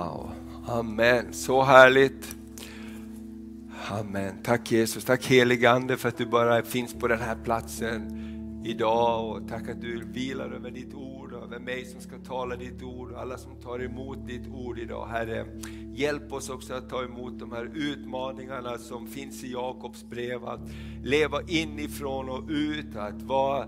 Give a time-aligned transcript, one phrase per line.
[0.00, 0.30] Wow,
[0.66, 1.32] amen.
[1.32, 2.36] Så härligt.
[3.88, 4.34] Amen.
[4.42, 8.16] Tack Jesus, tack helige Ande för att du bara finns på den här platsen
[8.64, 12.56] idag och tack att du vilar över ditt ord, och över mig som ska tala
[12.56, 15.06] ditt ord och alla som tar emot ditt ord idag.
[15.06, 15.46] Herre,
[15.94, 20.70] hjälp oss också att ta emot de här utmaningarna som finns i Jakobs brev, att
[21.02, 23.66] leva inifrån och ut, att vara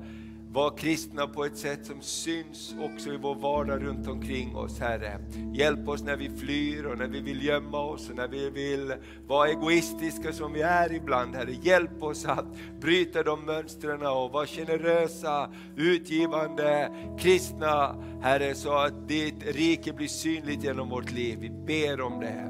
[0.53, 5.19] vara kristna på ett sätt som syns också i vår vardag runt omkring oss, Herre.
[5.55, 8.95] Hjälp oss när vi flyr och när vi vill gömma oss och när vi vill
[9.27, 11.53] vara egoistiska som vi är ibland, Herre.
[11.62, 12.47] Hjälp oss att
[12.80, 20.64] bryta de mönstren och vara generösa, utgivande, kristna, Herre, så att ditt rike blir synligt
[20.64, 21.39] genom vårt liv.
[21.41, 22.48] Vi ber om det.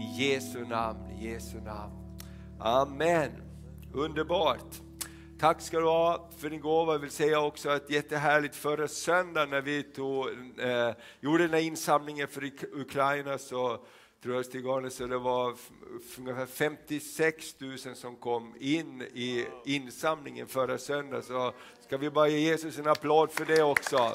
[0.00, 1.92] I Jesu namn, i Jesu namn.
[2.58, 3.30] Amen.
[3.92, 4.89] Underbart.
[5.40, 6.92] Tack ska du ha för din gåva.
[6.92, 11.60] Jag vill säga också att jättehärligt förra söndagen när vi tog, eh, gjorde den här
[11.60, 13.78] insamlingen för Ukraina så
[14.22, 15.54] tror jag Stig Arne, så det var
[16.18, 21.22] ungefär 56 000 som kom in i insamlingen förra söndagen.
[21.22, 21.52] Så
[21.86, 24.12] ska vi bara ge Jesus en applåd för det också.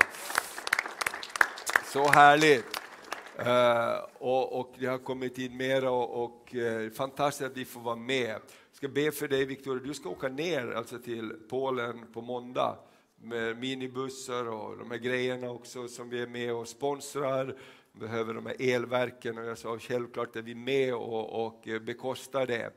[1.93, 2.65] Så härligt!
[3.39, 7.81] Uh, och, och, det har kommit in mera och, och uh, fantastiskt att vi får
[7.81, 8.39] vara med
[8.75, 12.77] ska be för dig Victoria, du ska åka ner alltså till Polen på måndag
[13.21, 17.55] med minibussar och de här grejerna också som vi är med och sponsrar.
[17.91, 22.71] Behöver de här elverken och jag sa självklart är vi med och, och bekostar det.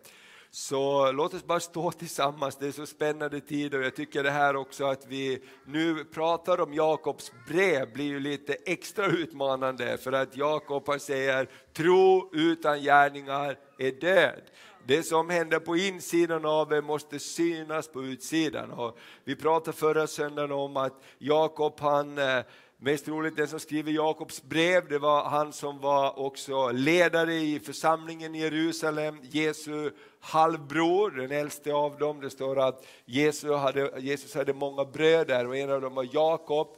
[0.50, 4.30] Så låt oss bara stå tillsammans, det är så spännande tider och jag tycker det
[4.30, 10.12] här också att vi nu pratar om Jakobs brev blir ju lite extra utmanande för
[10.12, 14.42] att Jakob säger tro utan gärningar är död.
[14.88, 18.70] Det som händer på insidan av er måste synas på utsidan.
[18.70, 22.42] Och vi pratade förra söndagen om att Jakob, han eh,
[22.80, 27.60] Mest troligt den som skriver Jakobs brev, det var han som var också ledare i
[27.60, 29.90] församlingen i Jerusalem, Jesu
[30.20, 32.20] halvbror, den äldste av dem.
[32.20, 36.68] Det står att Jesus hade, Jesus hade många bröder och en av dem var Jakob.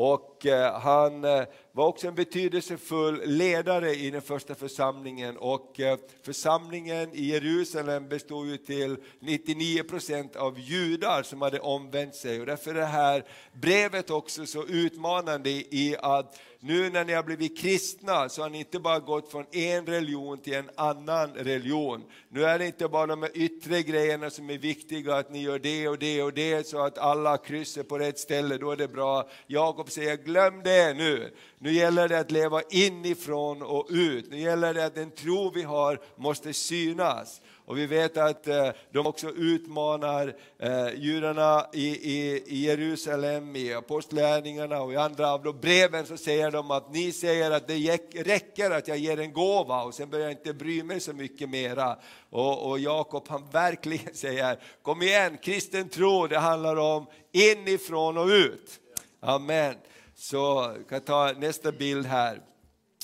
[0.00, 5.36] Och eh, han eh, var också en betydelsefull ledare i den första församlingen.
[5.36, 12.14] Och eh, församlingen i Jerusalem bestod ju till 99 procent av judar som hade omvänt
[12.14, 12.40] sig.
[12.40, 17.22] Och därför är det här brevet också så utmanande i att nu när ni har
[17.22, 22.04] blivit kristna så har ni inte bara gått från en religion till en annan religion.
[22.28, 25.88] Nu är det inte bara de yttre grejerna som är viktiga, att ni gör det
[25.88, 29.28] och det och det så att alla kryssar på rätt ställe, då är det bra.
[29.46, 31.34] Jakob säger glöm det nu.
[31.58, 34.30] Nu gäller det att leva inifrån och ut.
[34.30, 37.40] Nu gäller det att den tro vi har måste synas.
[37.68, 43.74] Och vi vet att eh, de också utmanar eh, judarna i, i, i Jerusalem, i
[43.74, 47.98] apostlärningarna och i andra av de breven så säger de att ni säger att det
[48.14, 51.48] räcker att jag ger en gåva och sen börjar jag inte bry mig så mycket
[51.48, 51.96] mera.
[52.30, 58.26] Och, och Jakob han verkligen säger, kom igen, kristen tro det handlar om inifrån och
[58.26, 58.80] ut.
[59.20, 59.74] Amen.
[60.14, 62.40] Så vi kan ta nästa bild här.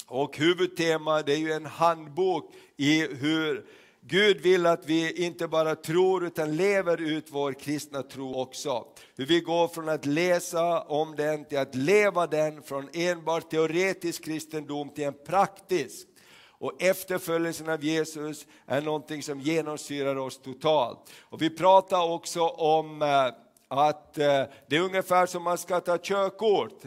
[0.06, 3.64] Och huvudtema det är ju en handbok i hur
[4.06, 8.84] Gud vill att vi inte bara tror utan lever ut vår kristna tro också.
[9.16, 14.24] Hur vi går från att läsa om den till att leva den, från enbart teoretisk
[14.24, 16.06] kristendom till en praktisk.
[16.48, 20.98] Och efterföljelsen av Jesus är någonting som genomsyrar oss totalt.
[21.22, 23.26] Och vi pratar också om eh,
[23.68, 26.82] att eh, det är ungefär som man ska ta körkort.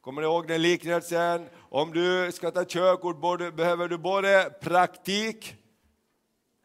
[0.00, 1.48] Kommer ni ihåg den liknelsen?
[1.56, 3.20] Om du ska ta körkort
[3.56, 5.56] behöver du både praktik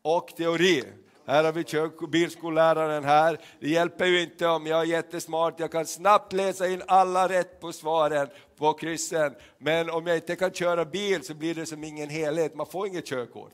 [0.05, 0.83] och teori.
[1.27, 3.39] Här har vi bilskolläraren här.
[3.59, 7.59] Det hjälper ju inte om jag är jättesmart, jag kan snabbt läsa in alla rätt
[7.59, 9.35] på svaren på kryssen.
[9.57, 12.87] Men om jag inte kan köra bil så blir det som ingen helhet, man får
[12.87, 13.53] inget körkort.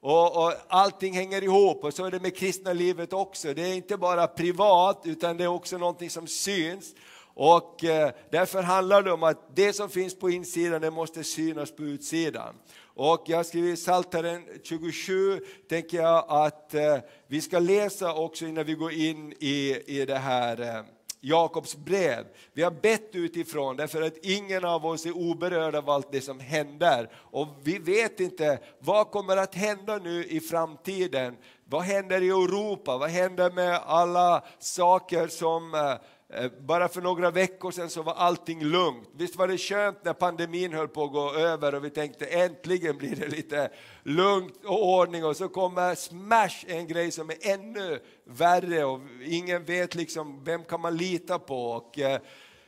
[0.00, 3.54] Och, och allting hänger ihop och så är det med kristna livet också.
[3.54, 6.94] Det är inte bara privat utan det är också någonting som syns.
[7.34, 11.76] Och eh, därför handlar det om att det som finns på insidan det måste synas
[11.76, 12.54] på utsidan.
[12.96, 18.64] Och jag skriver skrivit Psaltaren 27, tänker jag att eh, vi ska läsa också innan
[18.64, 20.84] vi går in i, i det här eh,
[21.20, 22.24] Jakobs brev.
[22.52, 26.40] Vi har bett utifrån därför att ingen av oss är oberörd av allt det som
[26.40, 27.10] händer.
[27.14, 31.36] Och vi vet inte vad kommer att hända nu i framtiden.
[31.64, 32.98] Vad händer i Europa?
[32.98, 35.96] Vad händer med alla saker som Eh,
[36.36, 39.08] Eh, bara för några veckor sedan så var allting lugnt.
[39.16, 42.96] Visst var det skönt när pandemin höll på att gå över och vi tänkte äntligen
[42.96, 43.70] blir det lite
[44.02, 49.64] lugnt och ordning och så kommer smash, en grej som är ännu värre och ingen
[49.64, 51.70] vet liksom vem kan man lita på.
[51.70, 52.20] Och, eh,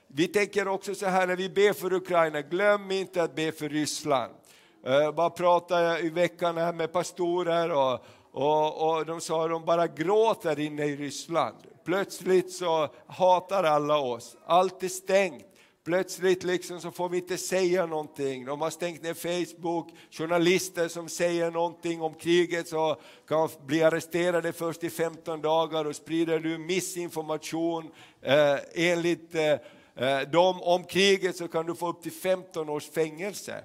[0.09, 3.69] vi tänker också så här när vi ber för Ukraina, glöm inte att be för
[3.69, 4.33] Ryssland.
[4.87, 9.65] eh, bara pratade i veckan här med pastorer och, och, och de sa att de
[9.65, 11.76] bara gråter inne i Ryssland.
[11.87, 15.45] Plötsligt så hatar alla oss, allt är stängt.
[15.85, 18.45] Plötsligt liksom så får vi inte säga någonting.
[18.45, 19.89] De har stängt ner Facebook.
[20.11, 22.97] Journalister som säger någonting om kriget så
[23.29, 27.91] kan bli arresterade först i 15 dagar och sprider du missinformation
[28.23, 29.53] eh, enligt eh,
[29.95, 33.65] eh, dem om kriget så kan du få upp till 15 års fängelse.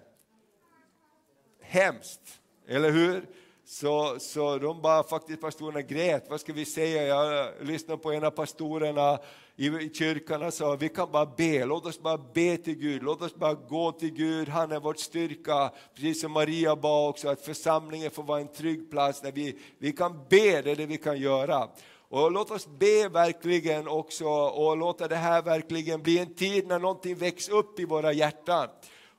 [1.61, 3.25] Hemskt, eller hur?
[3.65, 6.25] Så, så de bara faktiskt pastorerna grät.
[6.29, 7.03] Vad ska vi säga?
[7.03, 9.19] Jag lyssnade på en av pastorerna
[9.55, 13.21] i kyrkan och sa vi kan bara be, låt oss bara be till Gud, låt
[13.21, 15.71] oss bara gå till Gud, han är vår styrka.
[15.95, 19.91] Precis som Maria bad också, att församlingen får vara en trygg plats där vi, vi
[19.91, 21.69] kan be, det är det vi kan göra.
[22.09, 26.79] Och låt oss be verkligen också och låta det här verkligen bli en tid när
[26.79, 28.67] någonting väcks upp i våra hjärtan.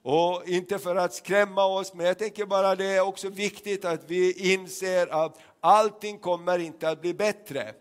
[0.03, 4.01] Och inte för att skrämma oss, men jag tänker bara det är också viktigt att
[4.07, 7.75] vi inser att allting kommer inte att bli bättre.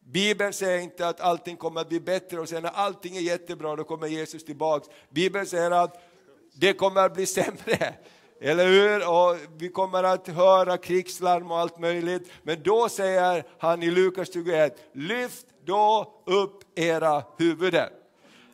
[0.00, 3.76] Bibeln säger inte att allting kommer att bli bättre och sen när allting är jättebra
[3.76, 4.88] då kommer Jesus tillbaks.
[5.10, 6.02] Bibeln säger att
[6.54, 7.94] det kommer att bli sämre.
[8.40, 9.08] Eller hur?
[9.08, 12.30] Och vi kommer att höra krigslarm och allt möjligt.
[12.42, 17.88] Men då säger han i Lukas 21, lyft då upp era huvuden.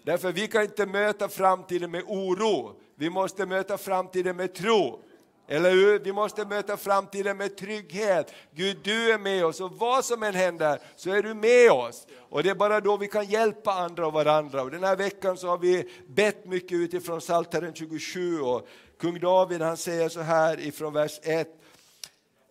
[0.03, 5.03] Därför vi kan inte möta framtiden med oro, vi måste möta framtiden med tro.
[5.49, 5.99] Eller hur?
[5.99, 8.33] Vi måste möta framtiden med trygghet.
[8.55, 12.07] Gud, du är med oss och vad som än händer så är du med oss.
[12.19, 14.63] Och det är bara då vi kan hjälpa andra och varandra.
[14.63, 18.69] Och den här veckan så har vi bett mycket utifrån Psaltaren 27 och
[19.01, 21.49] kung David han säger så här ifrån vers 1.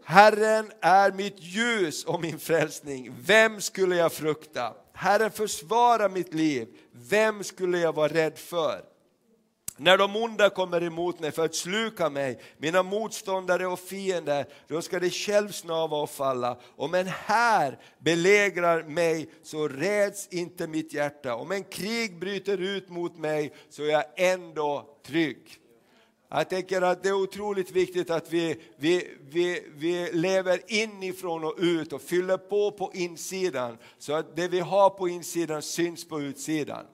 [0.05, 4.73] Herren är mitt ljus och min frälsning, vem skulle jag frukta?
[4.93, 8.92] Herren försvarar mitt liv, vem skulle jag vara rädd för?
[9.77, 14.81] När de onda kommer emot mig för att sluka mig, mina motståndare och fiender, då
[14.81, 16.57] ska de självsnava och falla.
[16.75, 21.35] Om en här belägrar mig så räds inte mitt hjärta.
[21.35, 25.59] Om en krig bryter ut mot mig så är jag ändå trygg.
[26.29, 31.55] Jag tänker att det är otroligt viktigt att vi, vi, vi, vi lever inifrån och
[31.57, 36.21] ut och fyller på på insidan så att det vi har på insidan syns på
[36.21, 36.85] utsidan.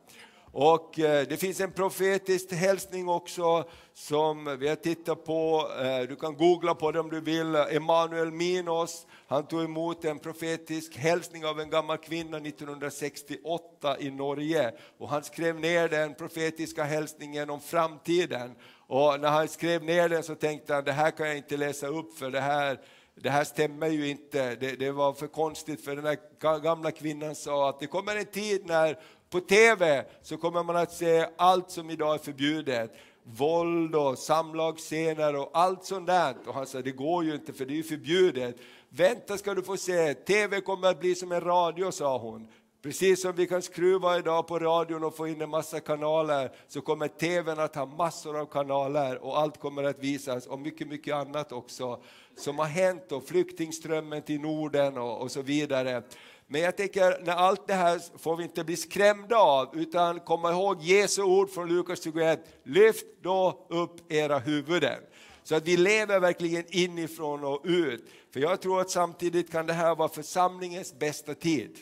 [0.52, 5.72] Och eh, det finns en profetisk hälsning också som vi har tittat på.
[5.82, 7.56] Eh, du kan googla på det om du vill.
[7.56, 14.74] Emanuel Minos, han tog emot en profetisk hälsning av en gammal kvinna 1968 i Norge.
[14.98, 18.56] Och han skrev ner den profetiska hälsningen om framtiden.
[18.88, 21.88] Och när han skrev ner den så tänkte han, det här kan jag inte läsa
[21.88, 22.80] upp för det här
[23.22, 27.36] det här stämmer ju inte, det, det, var för konstigt för den här gamla kvinnan
[27.36, 31.72] sa att det kommer en tid när på TV så kommer man att se allt
[31.72, 32.92] som idag är förbjudet.
[33.24, 36.36] Våld och samlagsscener och allt sånt där.
[36.48, 38.56] Och han sa, det går ju inte för det är förbjudet.
[38.90, 42.48] Vänta ska du få se, TV kommer att bli som en radio, sa hon.
[42.82, 46.82] Precis som vi kan skruva idag på radion och få in en massa kanaler så
[46.82, 51.16] kommer TVn att ha massor av kanaler och allt kommer att visas och mycket, mycket
[51.16, 52.00] annat också
[52.38, 56.04] som har hänt och flyktingströmmen till Norden och, och så vidare.
[56.52, 60.52] Men jag tänker, när allt det här får vi inte bli skrämda av, utan komma
[60.52, 62.40] ihåg Jesu ord från Lukas 21.
[62.64, 65.00] Lyft då upp era huvuden.
[65.44, 68.10] Så att vi lever verkligen inifrån och ut.
[68.34, 71.78] För jag tror att samtidigt kan det här vara församlingens bästa tid.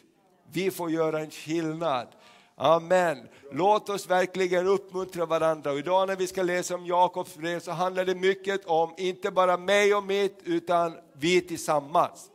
[0.51, 2.07] Vi får göra en skillnad.
[2.55, 3.27] Amen.
[3.51, 5.71] Låt oss verkligen uppmuntra varandra.
[5.71, 9.31] Och idag när vi ska läsa om Jakobs brev så handlar det mycket om, inte
[9.31, 12.29] bara mig och mitt, utan vi tillsammans.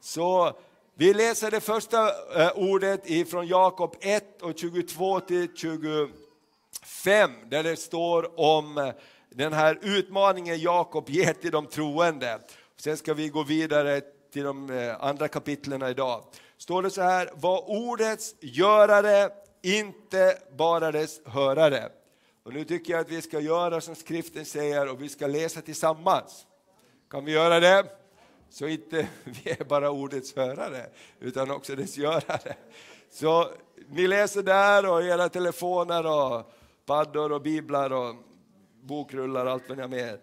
[0.00, 0.54] Så
[1.00, 2.08] vi läser det första
[2.40, 6.10] eh, ordet från Jakob 1 och 22 till 25
[7.50, 8.90] där det står om eh,
[9.30, 12.38] den här utmaningen Jakob ger till de troende.
[12.76, 14.00] Sen ska vi gå vidare
[14.32, 16.24] till de eh, andra kapitlen idag.
[16.56, 19.30] Står det så här, var ordets görare,
[19.62, 21.88] inte bara dess hörare.
[22.44, 25.60] Och nu tycker jag att vi ska göra som skriften säger och vi ska läsa
[25.60, 26.46] tillsammans.
[27.10, 27.97] Kan vi göra det?
[28.50, 30.86] Så inte vi är bara ordets hörare,
[31.20, 32.54] utan också dess görare.
[33.10, 33.50] Så
[33.88, 36.52] ni läser där och era telefoner och
[36.86, 38.14] paddor och biblar och
[38.82, 40.18] bokrullar och allt vad ni har med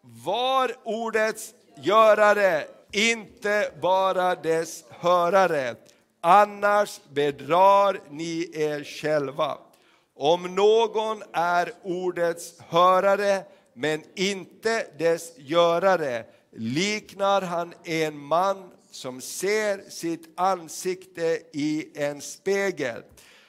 [0.00, 5.74] Var ordets görare, inte bara dess hörare.
[6.20, 9.58] Annars bedrar ni er själva.
[10.14, 13.42] Om någon är ordets hörare
[13.74, 23.02] men inte dess görare liknar han en man som ser sitt ansikte i en spegel.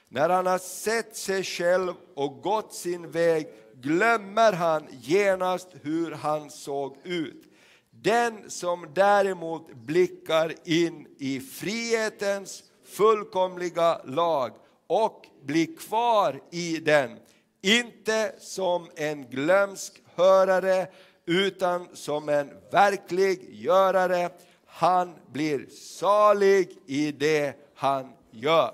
[0.09, 6.49] När han har sett sig själv och gått sin väg glömmer han genast hur han
[6.49, 7.43] såg ut.
[7.91, 14.51] Den som däremot blickar in i frihetens fullkomliga lag
[14.87, 17.19] och blir kvar i den,
[17.61, 20.87] inte som en glömsk hörare
[21.29, 24.29] utan som en verklig görare.
[24.65, 28.73] Han blir salig i det han gör.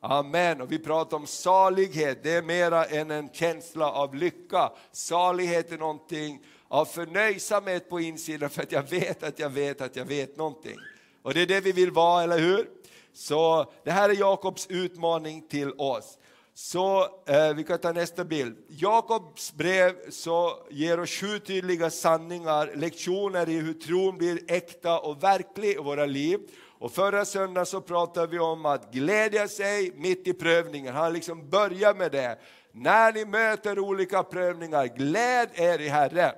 [0.00, 0.60] Amen.
[0.60, 4.72] Och vi pratar om salighet, det är mera än en känsla av lycka.
[4.92, 9.96] Salighet är någonting av förnöjsamhet på insidan för att jag vet att jag vet att
[9.96, 10.76] jag vet någonting.
[11.22, 12.68] Och det är det vi vill vara, eller hur?
[13.12, 16.18] Så det här är Jakobs utmaning till oss.
[16.60, 18.56] Så eh, vi kan ta nästa bild.
[18.68, 25.22] Jakobs brev så ger oss sju tydliga sanningar, lektioner i hur tron blir äkta och
[25.22, 26.40] verklig i våra liv.
[26.78, 30.94] Och förra söndagen så pratade vi om att glädja sig mitt i prövningen.
[30.94, 32.38] Han liksom börjar med det.
[32.72, 36.34] När ni möter olika prövningar, gläd er i Herren.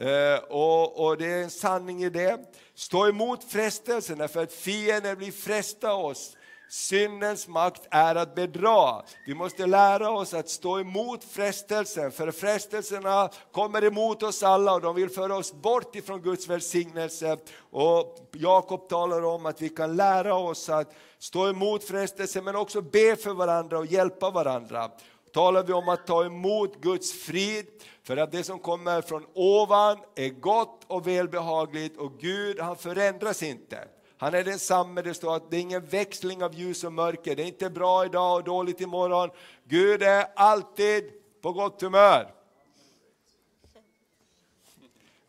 [0.00, 2.38] Eh, och, och, det är en sanning i det.
[2.74, 6.36] Stå emot frestelserna för att fienden vill fresta oss.
[6.68, 9.02] Syndens makt är att bedra.
[9.26, 14.80] Vi måste lära oss att stå emot frestelsen, för frestelserna kommer emot oss alla och
[14.80, 17.36] de vill föra oss bort ifrån Guds välsignelse.
[17.70, 22.80] Och Jakob talar om att vi kan lära oss att stå emot frestelsen men också
[22.82, 24.90] be för varandra och hjälpa varandra.
[25.32, 27.66] Talar vi om att ta emot Guds frid,
[28.02, 33.42] för att det som kommer från ovan är gott och välbehagligt och Gud han förändras
[33.42, 33.78] inte.
[34.18, 37.42] Han är densamme, det står att det är ingen växling av ljus och mörker, det
[37.42, 39.30] är inte bra idag och dåligt imorgon.
[39.64, 41.04] Gud är alltid
[41.42, 42.30] på gott humör.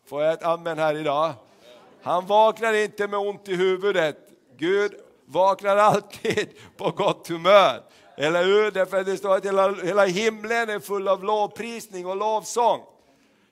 [0.06, 1.32] Får jag ett amen här idag?
[2.02, 4.16] Han vaknar inte med ont i huvudet.
[4.56, 7.82] Gud vaknar alltid på gott humör.
[8.16, 8.70] Eller hur?
[8.70, 12.80] Därför att det står att hela, hela himlen är full av lovprisning och lovsång.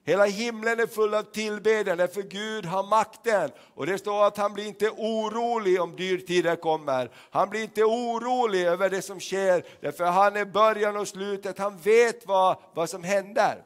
[0.07, 3.51] Hela himlen är full av tillbedjan, för Gud har makten.
[3.75, 7.11] Och det står att han blir inte orolig om dyrtider kommer.
[7.31, 11.59] Han blir inte orolig över det som sker, därför han är början och slutet.
[11.59, 13.63] Han vet vad, vad som händer.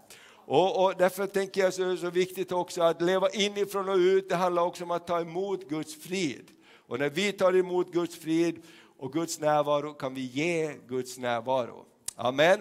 [0.47, 3.97] Och, och därför tänker jag så är det så viktigt också att leva inifrån och
[3.97, 4.29] ut.
[4.29, 6.49] Det handlar också om att ta emot Guds frid.
[6.87, 8.63] Och när vi tar emot Guds frid
[8.99, 11.85] och Guds närvaro kan vi ge Guds närvaro.
[12.17, 12.61] Amen.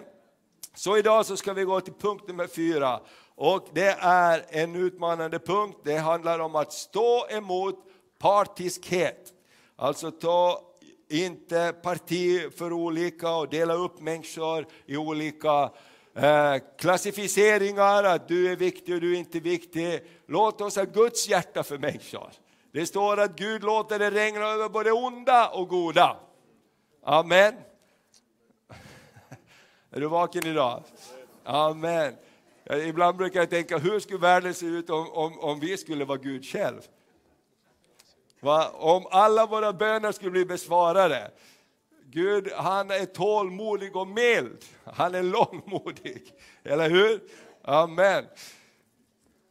[0.76, 3.00] Så idag så ska vi gå till punkt nummer fyra.
[3.42, 5.78] Och det är en utmanande punkt.
[5.84, 7.76] Det handlar om att stå emot
[8.18, 9.34] partiskhet.
[9.76, 10.62] Alltså ta
[11.10, 15.72] inte parti för olika och dela upp människor i olika
[16.16, 20.04] eh, klassificeringar, att du är viktig och du är inte viktig.
[20.28, 22.32] Låt oss ha Guds hjärta för människor.
[22.72, 26.18] Det står att Gud låter det regna över både onda och goda.
[27.04, 27.54] Amen.
[29.92, 30.84] Är du vaken idag?
[31.44, 32.16] Amen.
[32.78, 36.18] Ibland brukar jag tänka, hur skulle världen se ut om, om, om vi skulle vara
[36.18, 36.82] Gud själv?
[38.40, 38.70] Va?
[38.70, 41.32] Om alla våra böner skulle bli besvarade.
[42.06, 44.66] Gud, han är tålmodig och mild.
[44.84, 46.34] Han är långmodig.
[46.64, 47.22] Eller hur?
[47.62, 48.26] Amen.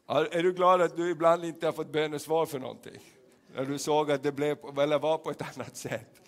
[0.08, 3.00] Är du glad att du ibland inte har fått bönesvar för någonting?
[3.54, 6.20] När du såg att det blev, eller var på ett annat sätt.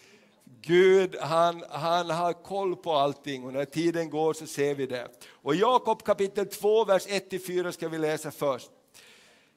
[0.63, 5.09] Gud han, han har koll på allting och när tiden går så ser vi det.
[5.31, 8.71] Och Jakob kapitel 2, vers 1-4 ska vi läsa först.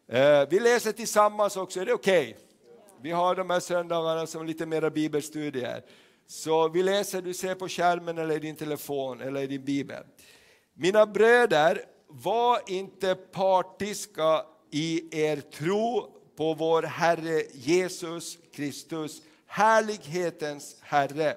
[0.08, 2.30] Eh, vi läser tillsammans också, är det okej?
[2.30, 2.44] Okay?
[3.02, 5.84] Vi har de här söndagarna som lite mera bibelstudier.
[6.28, 10.04] Så vi läser, du ser på skärmen eller i din telefon eller i din bibel.
[10.74, 16.08] Mina bröder, var inte partiska i er tro
[16.38, 21.36] på vår Herre Jesus Kristus härlighetens Herre.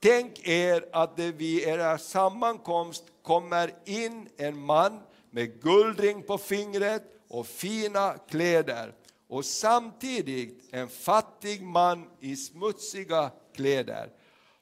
[0.00, 7.02] Tänk er att det vid er sammankomst kommer in en man med guldring på fingret
[7.28, 8.94] och fina kläder
[9.28, 14.10] och samtidigt en fattig man i smutsiga kläder.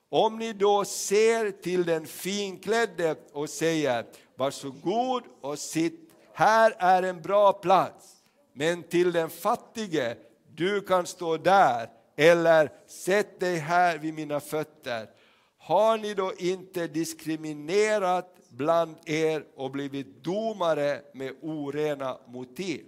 [0.09, 4.05] Om ni då ser till den finklädde och säger
[4.37, 8.17] varsågod och sitt, här är en bra plats.
[8.53, 10.17] Men till den fattige,
[10.55, 11.89] du kan stå där
[12.21, 15.11] eller sätt dig här vid mina fötter.
[15.59, 22.85] Har ni då inte diskriminerat bland er och blivit domare med orena motiv?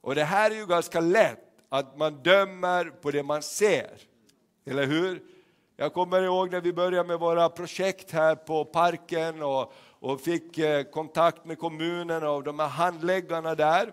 [0.00, 3.90] Och det här är ju ganska lätt, att man dömer på det man ser.
[4.66, 5.22] Eller hur?
[5.76, 10.58] Jag kommer ihåg när vi började med våra projekt här på parken och, och fick
[10.58, 13.92] eh, kontakt med kommunen och de här handläggarna där.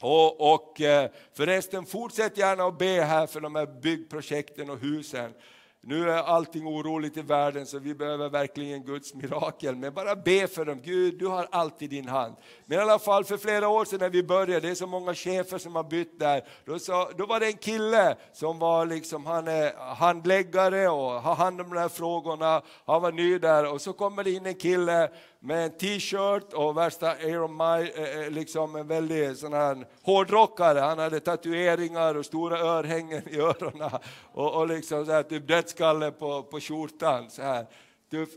[0.00, 5.32] Och, och eh, förresten, fortsätt gärna att be här för de här byggprojekten och husen.
[5.80, 9.76] nu är allting oroligt i världen så vi behöver verkligen Guds mirakel.
[9.76, 12.36] Men bara be för dem, Gud du har alltid din hand.
[12.66, 15.14] Men i alla fall för flera år sedan när vi började, det är så många
[15.14, 19.26] chefer som har bytt där, då, sa, då var det en kille som var liksom,
[19.26, 23.80] han är handläggare och har hand om de här frågorna, han var ny där och
[23.80, 28.30] så kommer det in en kille med en t-shirt och värsta Iron My, eh, eh,
[28.30, 30.78] liksom en väldigt sån här hårdrockare.
[30.78, 33.90] Han hade tatueringar och stora örhängen i öronen
[34.32, 37.30] och, och liksom så här, typ dödskalle på, på skjortan.
[37.30, 37.66] Så här.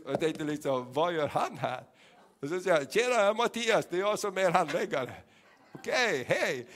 [0.06, 1.82] Jag tänkte liksom, vad gör han här?
[2.42, 5.12] Och så säger jag, tjena Mattias, det är jag som är handläggare.
[5.72, 6.66] Okej, okay, hej!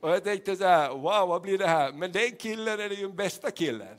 [0.00, 1.92] Och jag tänkte så här, wow vad blir det här?
[1.92, 3.96] Men den killen är ju den bästa killen.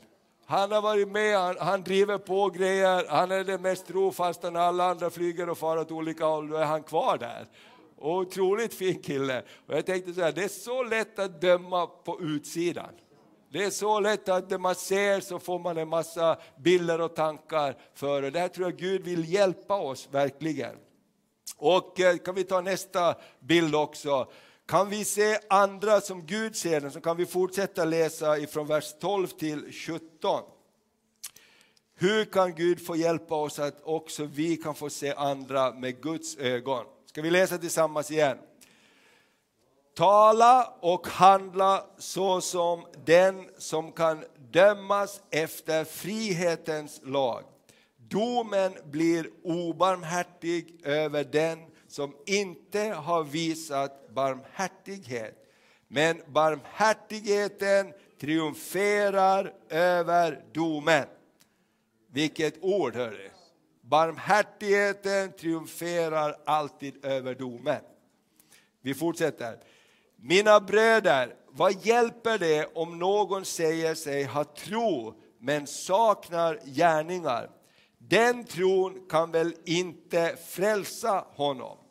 [0.52, 4.60] Han har varit med, han, han, driver på grejer, han är den mest trofasta när
[4.60, 7.46] alla andra flyger och far åt olika håll, då är han kvar där.
[7.98, 9.42] Otroligt fin kille.
[9.66, 12.90] Och jag tänkte så här, det är så lätt att döma på utsidan.
[13.52, 17.14] Det är så lätt att när man ser så får man en massa bilder och
[17.14, 18.30] tankar för det.
[18.30, 20.76] Där tror jag Gud vill hjälpa oss verkligen.
[21.56, 24.26] Och eh, kan vi ta nästa bild också.
[24.66, 28.94] Kan vi se andra som Gud ser dem så kan vi fortsätta läsa ifrån vers
[29.00, 30.42] 12 till 17.
[31.94, 36.36] Hur kan Gud få hjälpa oss att också vi kan få se andra med Guds
[36.36, 36.84] ögon?
[37.06, 38.38] Ska vi läsa tillsammans igen?
[39.96, 47.44] Tala och handla så som den som kan dömas efter frihetens lag.
[47.96, 51.58] Domen blir obarmhärtig över den
[51.92, 55.34] som inte har visat barmhärtighet.
[55.88, 61.06] Men barmhärtigheten triumferar över domen.
[62.12, 63.30] Vilket ord, hörru!
[63.80, 67.80] Barmhärtigheten triumferar alltid över domen.
[68.82, 69.58] Vi fortsätter.
[70.16, 77.50] Mina bröder, vad hjälper det om någon säger sig ha tro men saknar gärningar?
[77.98, 81.81] Den tron kan väl inte frälsa honom?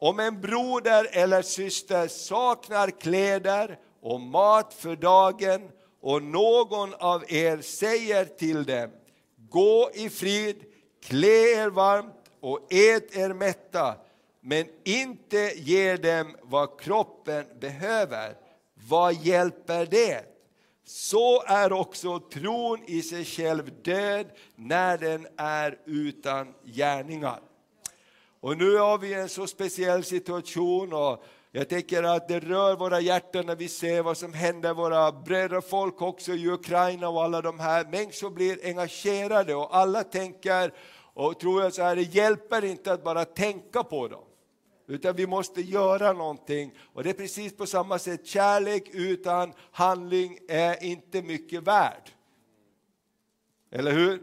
[0.00, 5.70] Om en broder eller syster saknar kläder och mat för dagen
[6.02, 8.90] och någon av er säger till dem,
[9.50, 10.56] gå i frid,
[11.02, 13.94] klä er varmt och ät er mätta,
[14.40, 18.34] men inte ger dem vad kroppen behöver,
[18.88, 20.20] vad hjälper det?
[20.84, 27.40] Så är också tron i sig själv död när den är utan gärningar.
[28.40, 33.00] Och nu har vi en så speciell situation och jag tänker att det rör våra
[33.00, 37.42] hjärtan när vi ser vad som händer våra bröder folk också i Ukraina och alla
[37.42, 37.84] de här.
[37.84, 40.72] Människor blir engagerade och alla tänker
[41.14, 44.24] och tror jag så här, det hjälper inte att bara tänka på dem.
[44.88, 46.78] Utan vi måste göra någonting.
[46.92, 52.10] Och det är precis på samma sätt, kärlek utan handling är inte mycket värd.
[53.70, 54.22] Eller hur?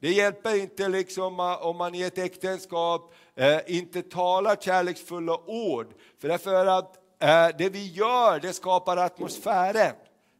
[0.00, 5.94] Det hjälper inte liksom om man i ett äktenskap eh, inte talar kärleksfulla ord.
[6.18, 9.94] För därför att eh, det vi gör, det skapar atmosfären.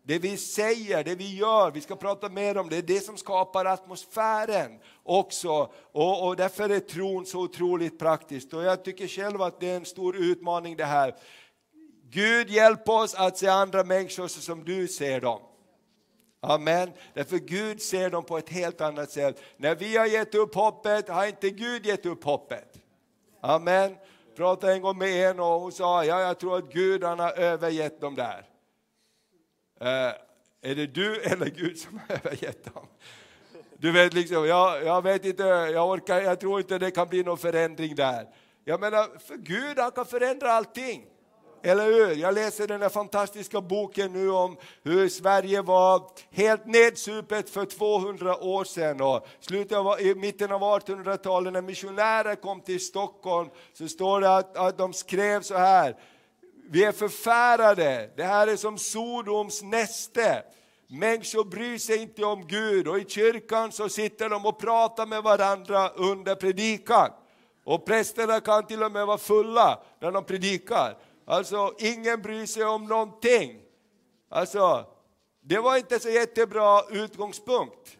[0.04, 3.04] Det vi säger, det vi gör, vi ska prata mer om det, det är det
[3.04, 5.72] som skapar atmosfären också.
[5.92, 8.54] Och, och därför är tron så otroligt praktiskt.
[8.54, 11.14] Och jag tycker själv att det är en stor utmaning det här.
[12.10, 15.40] Gud hjälp oss att se andra människor så som du ser dem.
[16.40, 16.92] Amen.
[17.14, 19.42] Därför Gud ser dem på ett helt annat sätt.
[19.56, 22.71] När vi har gett upp hoppet har inte Gud gett upp hoppet.
[23.44, 23.96] Amen.
[24.26, 27.18] Jag pratade en gång med en och hon sa, ja jag tror att Gud han
[27.18, 28.46] har övergett dem där.
[29.80, 30.14] Eh,
[30.62, 32.86] är det du eller Gud som har övergett dem?
[33.76, 37.22] Du vet liksom, jag, jag vet inte, jag orkar, jag tror inte det kan bli
[37.22, 38.26] någon förändring där.
[38.64, 41.06] Jag menar, för Gud han kan förändra allting.
[41.64, 42.16] Eller hur?
[42.16, 48.36] Jag läser den här fantastiska boken nu om hur Sverige var helt nedsupet för 200
[48.36, 49.00] år sedan.
[49.00, 54.36] Och slutet av, I mitten av 1800-talet när missionärer kom till Stockholm så står det
[54.36, 55.96] att, att de skrev så här.
[56.70, 60.42] Vi är förfärade, det här är som Sodoms näste.
[60.88, 65.22] Människor bryr sig inte om Gud och i kyrkan så sitter de och pratar med
[65.22, 67.10] varandra under predikan.
[67.64, 70.96] Och prästerna kan till och med vara fulla när de predikar.
[71.24, 73.60] Alltså, ingen bryr sig om någonting.
[74.28, 74.86] Alltså,
[75.40, 77.98] det var inte så jättebra utgångspunkt.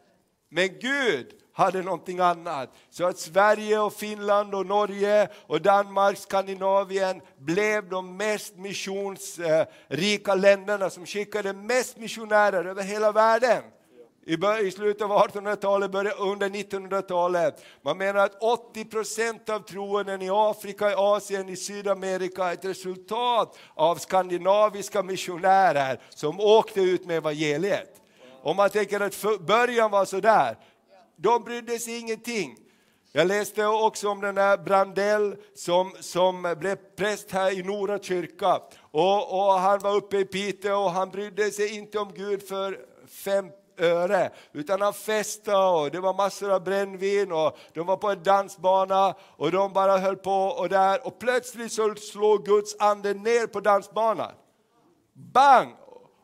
[0.49, 2.71] Men Gud hade någonting annat.
[2.91, 10.91] Så att Sverige och Finland och Norge och Danmark, Skandinavien blev de mest missionsrika länderna
[10.91, 13.63] som skickade mest missionärer över hela världen
[14.27, 17.65] i slutet av 1800-talet, under 1900-talet.
[17.83, 22.65] Man menar att 80 procent av troenden i Afrika, i Asien, i Sydamerika är ett
[22.65, 28.01] resultat av skandinaviska missionärer som åkte ut med evangeliet.
[28.43, 30.57] Om man tänker att början var så där,
[31.17, 32.57] de brydde sig ingenting.
[33.15, 38.61] Jag läste också om den där Brandell som, som blev präst här i Nora kyrka.
[38.91, 42.79] Och, och han var uppe i Piteå och han brydde sig inte om Gud för
[43.09, 43.47] fem
[43.79, 48.23] öre, utan han festade och det var massor av brännvin och de var på en
[48.23, 53.47] dansbana och de bara höll på och där och plötsligt så slog Guds ande ner
[53.47, 54.33] på dansbanan.
[55.13, 55.75] Bang!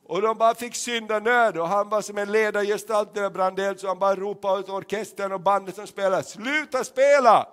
[0.05, 3.99] Och de bara fick syndanöd och han var som en ledargestalt där Brandel så han
[3.99, 7.49] bara ropade ut orkestern och bandet som spelade, sluta spela!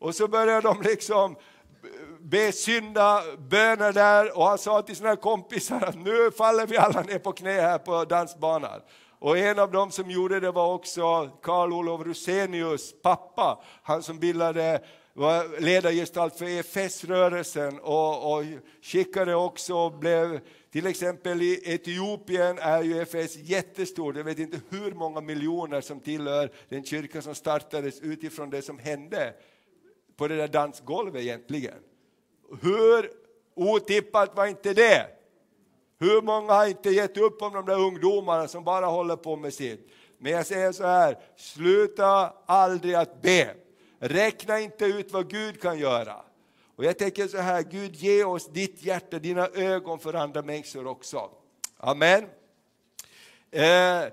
[0.00, 1.36] Och så började de liksom
[2.30, 7.02] be synda böner där och han sa till sina kompisar att nu faller vi alla
[7.02, 8.80] ner på knä här på dansbanan.
[9.18, 14.18] Och en av dem som gjorde det var också Karl Olof Rosenius pappa, han som
[14.18, 14.80] bildade
[15.12, 18.44] var ledargestalt för EFS-rörelsen och, och
[18.82, 20.40] skickade också och blev
[20.72, 26.00] till exempel i Etiopien är ju EFS jättestor, jag vet inte hur många miljoner som
[26.00, 29.34] tillhör den kyrka som startades utifrån det som hände
[30.16, 31.78] på det där dansgolvet egentligen.
[32.62, 33.10] Hur
[33.54, 35.06] otippat var inte det?
[35.98, 39.54] Hur många har inte gett upp om de där ungdomarna som bara håller på med
[39.54, 39.88] sitt?
[40.18, 43.54] Men jag säger så här, sluta aldrig att be.
[43.98, 46.16] Räkna inte ut vad Gud kan göra.
[46.76, 50.86] Och jag tänker så här, Gud ge oss ditt hjärta, dina ögon för andra människor
[50.86, 51.30] också.
[51.76, 52.24] Amen.
[53.50, 54.04] Eh,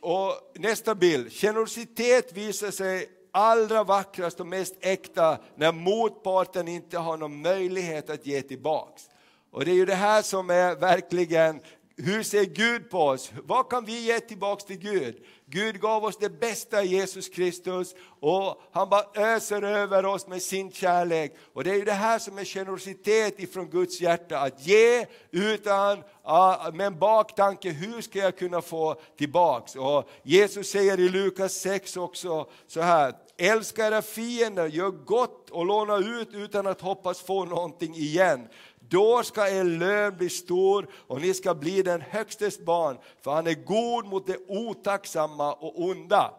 [0.00, 7.16] och nästa bild, generositet visar sig allra vackrast och mest äkta när motparten inte har
[7.16, 9.10] någon möjlighet att ge tillbaks.
[9.50, 11.60] Och det är ju det här som är verkligen
[12.02, 13.32] hur ser Gud på oss?
[13.44, 15.16] Vad kan vi ge tillbaks till Gud?
[15.46, 20.42] Gud gav oss det bästa i Jesus Kristus och han bara öser över oss med
[20.42, 21.36] sin kärlek.
[21.52, 26.02] Och det är ju det här som är generositet ifrån Guds hjärta, att ge utan
[26.22, 29.76] ah, med en baktanke, hur ska jag kunna få tillbaks?
[29.76, 35.66] Och Jesus säger i Lukas 6 också så här, älska era fiender, gör gott och
[35.66, 38.48] låna ut utan att hoppas få någonting igen.
[38.90, 43.46] Då ska er lön bli stor och ni ska bli den högstes barn, för han
[43.46, 46.34] är god mot det otacksamma och onda.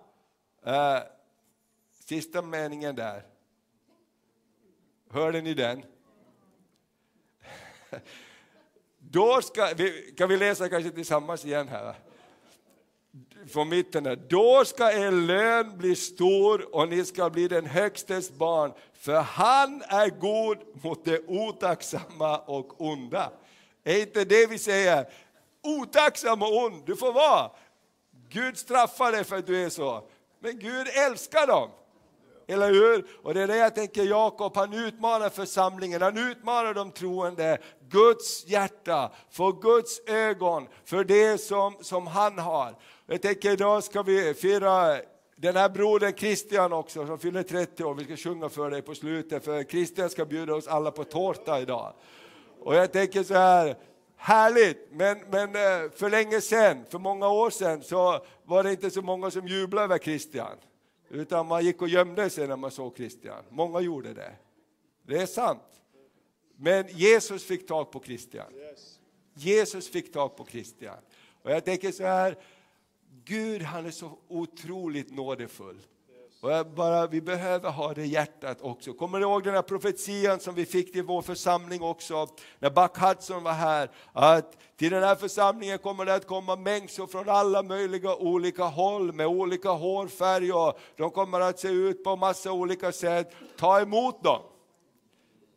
[0.65, 0.97] Eh,
[2.05, 3.25] sista meningen där.
[5.09, 5.83] Hörde ni den?
[8.97, 9.67] Då ska,
[10.17, 11.95] kan vi läsa kanske tillsammans igen här?
[13.47, 14.15] Från mitten där.
[14.15, 19.83] Då ska er lön bli stor och ni ska bli den högstes barn, för han
[19.87, 23.31] är god mot det otacksamma och onda.
[23.83, 25.05] Är inte det vi säger?
[25.63, 27.51] Otacksam och ond, du får vara.
[28.29, 30.03] Gud straffar dig för att du är så.
[30.39, 31.69] Men Gud älskar dem.
[32.47, 33.05] Eller hur?
[33.23, 37.57] Och det är det jag tänker Jakob, han utmanar församlingen, han utmanar de troende,
[37.89, 42.75] Guds hjärta, för Guds ögon, för det som, som han har.
[43.05, 44.97] Jag tänker idag ska vi fira
[45.41, 48.95] den här brodern Christian också som fyller 30 år, vi ska sjunga för dig på
[48.95, 51.93] slutet, för Christian ska bjuda oss alla på tårta idag.
[52.59, 53.77] Och jag tänker så här,
[54.15, 58.91] härligt, men, men eh, för länge sedan, för många år sedan, så var det inte
[58.91, 60.57] så många som jublade över Christian.
[61.09, 63.43] Utan man gick och gömde sig när man såg Christian.
[63.49, 64.31] Många gjorde det.
[65.07, 65.81] Det är sant.
[66.57, 68.53] Men Jesus fick tag på Christian.
[69.33, 70.97] Jesus fick tag på Christian.
[71.43, 72.37] Och jag tänker så här,
[73.25, 75.77] Gud han är så otroligt nådefull.
[76.41, 78.93] Och bara, vi behöver ha det hjärtat också.
[78.93, 82.27] Kommer du ihåg den här profetian som vi fick till vår församling också,
[82.59, 87.07] när Buck Hudson var här, att till den här församlingen kommer det att komma människor
[87.07, 92.15] från alla möjliga olika håll med olika hårfärg och de kommer att se ut på
[92.15, 93.33] massa olika sätt.
[93.57, 94.41] Ta emot dem!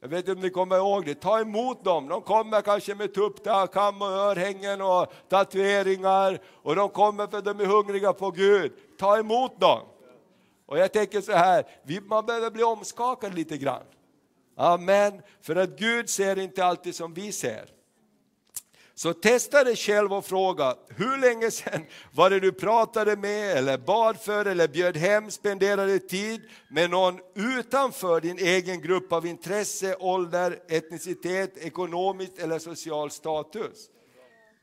[0.04, 1.14] Jag vet inte om ni kommer ihåg det.
[1.14, 2.08] Ta emot dem.
[2.08, 6.38] De kommer kanske med tuppkam och örhängen och tatueringar.
[6.62, 8.72] Och de kommer för att de är hungriga på Gud.
[8.98, 9.80] Ta emot dem.
[10.66, 11.64] Och jag tänker så här,
[12.08, 13.82] man behöver bli omskakad lite grann.
[14.56, 15.22] Amen.
[15.42, 17.73] För att Gud ser inte alltid som vi ser.
[18.96, 23.78] Så testa dig själv och fråga, hur länge sedan var det du pratade med, eller
[23.78, 29.96] bad för, eller bjöd hem, spenderade tid med någon utanför din egen grupp av intresse,
[29.96, 33.90] ålder, etnicitet, ekonomiskt eller social status?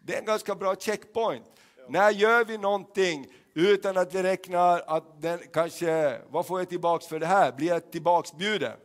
[0.05, 1.45] Det är en ganska bra checkpoint.
[1.89, 7.07] När gör vi någonting utan att vi räknar att den kanske, vad får jag tillbaks
[7.07, 7.51] för det här?
[7.51, 8.77] Blir jag tillbaksbjuden?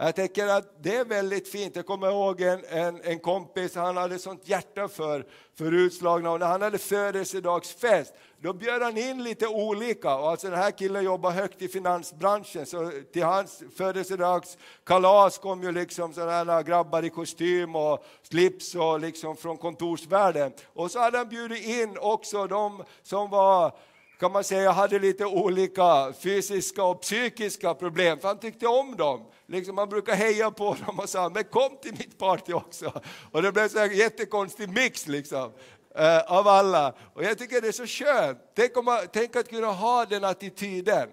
[0.00, 1.76] Jag tänker att det är väldigt fint.
[1.76, 6.40] Jag kommer ihåg en, en, en kompis, han hade sånt hjärta för, för utslagna och
[6.40, 10.16] när han hade födelsedagsfest då bjöd han in lite olika.
[10.16, 15.72] Och alltså den här killen jobbar högt i finansbranschen så till hans födelsedagskalas kom ju
[15.72, 20.52] liksom sådana grabbar i kostym och slips och liksom från kontorsvärlden.
[20.66, 23.72] Och så hade han bjudit in också de som var
[24.18, 29.26] kan man säga hade lite olika fysiska och psykiska problem, för han tyckte om dem.
[29.46, 33.02] Liksom man brukar heja på dem och sa, men kom till mitt party också.
[33.32, 35.52] Och det blev en jättekonstig mix liksom,
[35.94, 36.94] eh, av alla.
[37.14, 38.38] Och jag tycker det är så skönt.
[38.56, 41.08] Tänk, om tänk att kunna ha den attityden.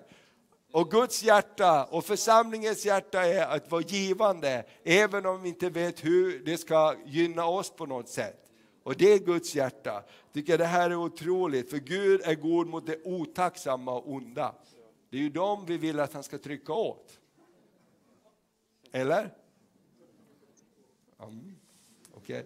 [0.72, 6.06] Och Guds hjärta och församlingens hjärta är att vara givande, även om vi inte vet
[6.06, 8.45] hur det ska gynna oss på något sätt.
[8.86, 10.04] Och det är Guds hjärta.
[10.34, 14.56] tycker det här är otroligt, för Gud är god mot det otacksamma och onda.
[15.10, 17.20] Det är ju dem vi vill att han ska trycka åt.
[18.92, 19.34] Eller?
[21.22, 21.56] Mm,
[22.14, 22.46] Okej.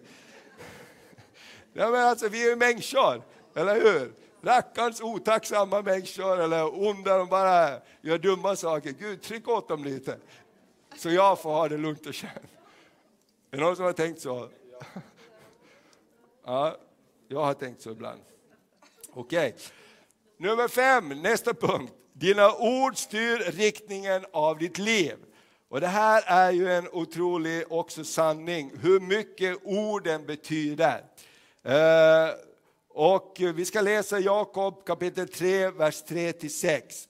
[1.72, 3.22] Ja, men alltså, vi är ju människor,
[3.54, 4.12] eller hur?
[4.42, 8.90] Rackarns otacksamma människor, eller onda, de bara gör dumma saker.
[8.90, 10.18] Gud, tryck åt dem lite,
[10.96, 12.34] så jag får ha det lugnt och skönt.
[13.50, 14.48] Är det någon som har tänkt så?
[16.44, 16.76] Ja,
[17.28, 18.20] jag har tänkt så ibland.
[19.12, 19.48] Okej.
[19.48, 19.60] Okay.
[20.36, 21.92] Nummer fem, nästa punkt.
[22.12, 25.16] Dina ord styr riktningen av ditt liv.
[25.68, 31.04] Och Det här är ju en otrolig också sanning, hur mycket orden betyder.
[31.62, 32.34] Eh,
[32.88, 37.08] och vi ska läsa Jakob kapitel 3, vers 3-6.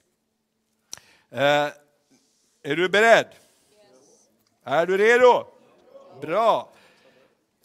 [1.31, 1.41] Eh,
[2.63, 3.27] är du beredd?
[3.27, 4.29] Yes.
[4.65, 5.47] Är du redo?
[6.21, 6.73] Bra.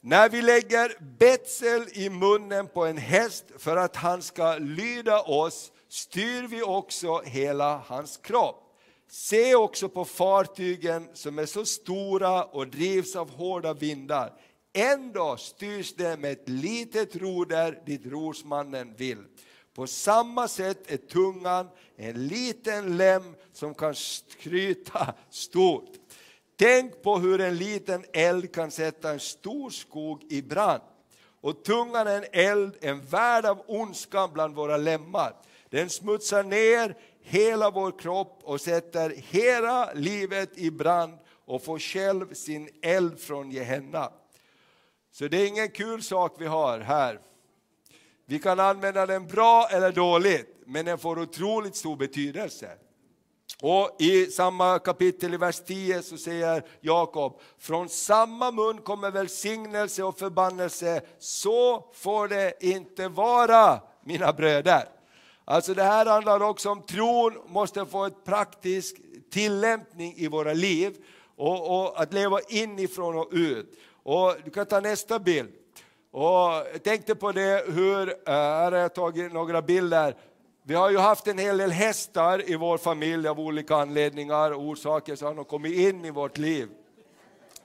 [0.08, 5.72] När vi lägger betsel i munnen på en häst för att han ska lyda oss
[5.90, 8.78] styr vi också hela hans kropp.
[9.10, 14.34] Se också på fartygen som är så stora och drivs av hårda vindar.
[14.74, 19.24] Ändå styrs det med ett litet roder dit rorsmannen vill.
[19.76, 26.05] På samma sätt är tungan en liten lem som kan skryta stort.
[26.58, 30.82] Tänk på hur en liten eld kan sätta en stor skog i brand.
[31.42, 35.34] Och tungan är en eld, en värld av ondska bland våra lemmar.
[35.70, 42.34] Den smutsar ner hela vår kropp och sätter hela livet i brand och får själv
[42.34, 44.12] sin eld från Gehenna.
[45.12, 47.20] Så det är ingen kul sak vi har här.
[48.26, 52.78] Vi kan använda den bra eller dåligt, men den får otroligt stor betydelse.
[53.62, 60.04] Och I samma kapitel i vers 10 så säger Jakob, från samma mun kommer välsignelse
[60.04, 64.90] och förbannelse, så får det inte vara mina bröder.
[65.46, 68.96] Alltså det här handlar också om tron måste få ett praktisk
[69.32, 70.96] tillämpning i våra liv
[71.36, 73.80] och, och att leva inifrån och ut.
[74.04, 75.50] Och du kan ta nästa bild.
[76.12, 80.16] Och jag tänkte på det hur, eh, här har jag tagit några bilder
[80.68, 84.62] vi har ju haft en hel del hästar i vår familj av olika anledningar och
[84.62, 86.70] orsaker, så har de kommit in i vårt liv.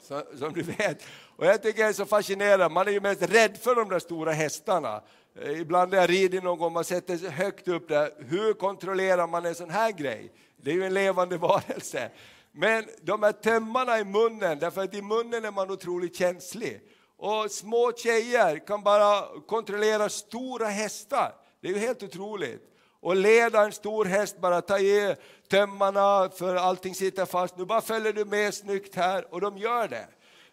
[0.02, 1.02] Så, som du vet.
[1.36, 3.98] Och jag tycker det är så fascinerande, man är ju mest rädd för de där
[3.98, 5.02] stora hästarna.
[5.42, 9.26] Eh, ibland när jag rider någon gång, man sätter sig högt upp där, hur kontrollerar
[9.26, 10.32] man en sån här grej?
[10.56, 12.10] Det är ju en levande varelse.
[12.52, 16.80] Men de här tömmarna i munnen, därför att i munnen är man otroligt känslig.
[17.16, 21.34] Och små tjejer kan bara kontrollera stora hästar.
[21.60, 22.69] Det är ju helt otroligt
[23.00, 25.16] och leda en stor häst, bara ta i
[25.48, 27.58] tömmarna för allting sitter fast.
[27.58, 30.06] Nu bara följer du med snyggt här och de gör det.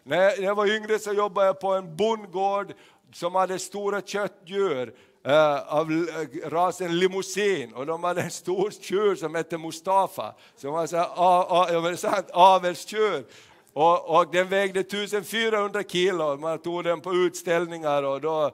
[0.04, 2.74] När jag var yngre så jobbade jag på en bondgård
[3.14, 4.94] som hade stora köttdjur
[5.26, 10.72] eh, av eh, rasen limousin och de hade en stor tjur som hette Mustafa, som
[10.72, 10.88] var
[11.96, 13.26] så här, avelstjur.
[13.74, 18.52] Och, och den vägde 1400 kilo, man tog den på utställningar och då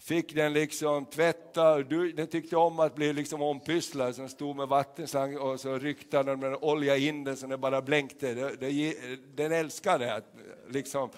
[0.00, 4.68] fick den liksom tvätta, den tyckte om att bli liksom ompysslad, så den stod med
[4.68, 8.34] vattenslang och så ryckte den olja in den så den bara blänkte.
[9.34, 10.22] Den älskade det.
[10.68, 11.10] Liksom.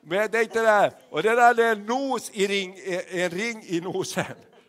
[0.00, 2.76] Men jag tänkte där, och den hade en nos i ring,
[3.10, 4.24] en ring i nosen.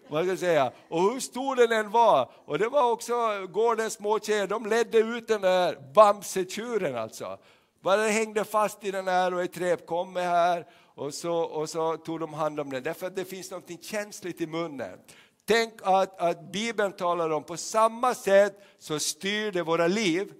[0.07, 0.71] Vad ska säga.
[0.89, 3.13] Och hur stor den än var, och det var också
[3.47, 6.95] gårdens små tjejer, de ledde ut den där bamsetjuren.
[6.95, 7.37] alltså.
[7.81, 10.65] Bara den hängde fast i den här och ett rep, kom med här
[10.95, 14.41] och så, och så tog de hand om den, därför att det finns något känsligt
[14.41, 14.99] i munnen.
[15.45, 20.33] Tänk att, att Bibeln talar om, på samma sätt så styr det våra liv.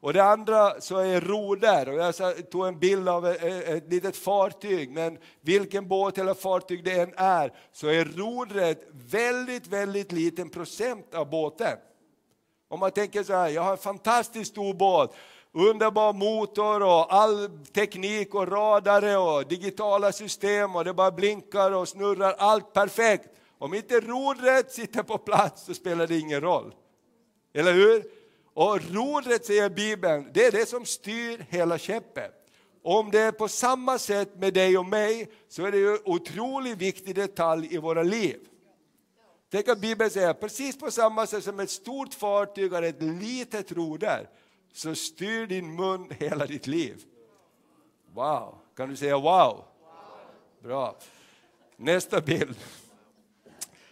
[0.00, 4.16] Och det andra så är roder, och jag tog en bild av ett, ett litet
[4.16, 10.50] fartyg, men vilken båt eller fartyg det än är, så är rodret väldigt, väldigt liten
[10.50, 11.78] procent av båten.
[12.68, 15.14] Om man tänker så här, jag har en fantastiskt stor båt,
[15.52, 21.88] underbar motor och all teknik och radare och digitala system och det bara blinkar och
[21.88, 23.28] snurrar, allt perfekt.
[23.58, 26.74] Om inte rodret sitter på plats så spelar det ingen roll.
[27.54, 28.04] Eller hur?
[28.54, 32.32] Och rodret, säger Bibeln, det är det som styr hela skeppet.
[32.82, 36.78] Om det är på samma sätt med dig och mig så är det en otroligt
[36.78, 38.38] viktig detalj i våra liv.
[39.50, 43.72] Tänk att Bibeln säger precis på samma sätt som ett stort fartyg har ett litet
[43.72, 44.28] roder
[44.72, 47.04] så styr din mun hela ditt liv.
[48.14, 49.64] Wow, kan du säga wow?
[50.62, 50.96] Bra.
[51.76, 52.56] Nästa bild.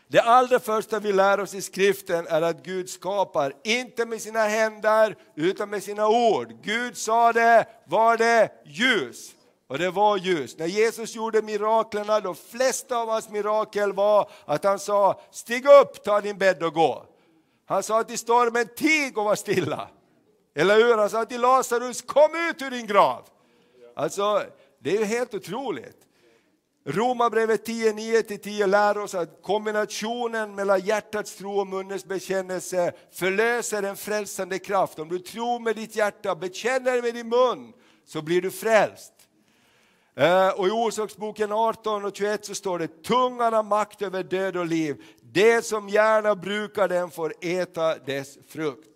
[0.08, 4.44] Det allra första vi lär oss i skriften är att Gud skapar, inte med sina
[4.44, 6.54] händer utan med sina ord.
[6.62, 9.32] Gud sa det, var det ljus.
[9.68, 10.58] Och det var ljus.
[10.58, 16.04] När Jesus gjorde miraklerna, de flesta av hans mirakel var att han sa, stig upp,
[16.04, 17.06] ta din bädd och gå.
[17.66, 19.88] Han sa till stormen, tig och var stilla.
[20.58, 20.96] Eller hur?
[20.96, 23.28] Han sa till Lazarus, kom ut ur din grav.
[23.96, 24.42] Alltså,
[24.78, 25.96] det är ju helt otroligt.
[26.84, 34.58] Romarbrevet 10.9-10 lär oss att kombinationen mellan hjärtats tro och munnens bekännelse förlöser en frälsande
[34.58, 34.98] kraft.
[34.98, 37.72] Om du tror med ditt hjärta, bekänner med din mun,
[38.06, 39.12] så blir du frälst.
[40.16, 44.56] Eh, och I Orsaksboken 18 och 21 så står det, tungan har makt över död
[44.56, 45.04] och liv.
[45.20, 48.95] Det som gärna brukar den får äta dess frukt.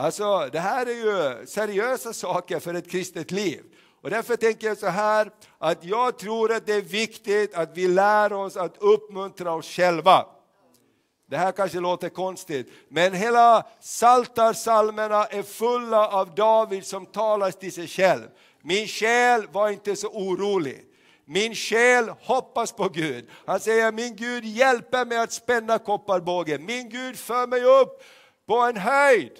[0.00, 3.62] Alltså, det här är ju seriösa saker för ett kristet liv.
[4.02, 7.88] Och därför tänker jag så här, att jag tror att det är viktigt att vi
[7.88, 10.26] lär oss att uppmuntra oss själva.
[11.30, 17.72] Det här kanske låter konstigt, men hela Saltarsalmerna är fulla av David som talar till
[17.72, 18.28] sig själv.
[18.62, 20.84] Min själ var inte så orolig.
[21.24, 23.28] Min själ hoppas på Gud.
[23.46, 26.64] Han säger, min Gud hjälper mig att spänna kopparbågen.
[26.64, 28.02] Min Gud för mig upp
[28.46, 29.32] på en höjd.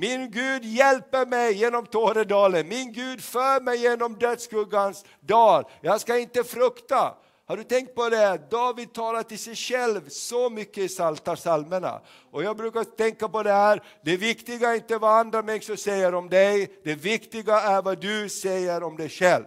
[0.00, 5.64] Min Gud hjälper mig genom Tåredalen, min Gud för mig genom dödsskuggans dal.
[5.80, 7.14] Jag ska inte frukta.
[7.46, 8.50] Har du tänkt på det?
[8.50, 12.00] David talar till sig själv så mycket i Psaltarpsalmerna.
[12.30, 16.14] Och jag brukar tänka på det här, det viktiga är inte vad andra människor säger
[16.14, 19.44] om dig, det viktiga är vad du säger om dig själv.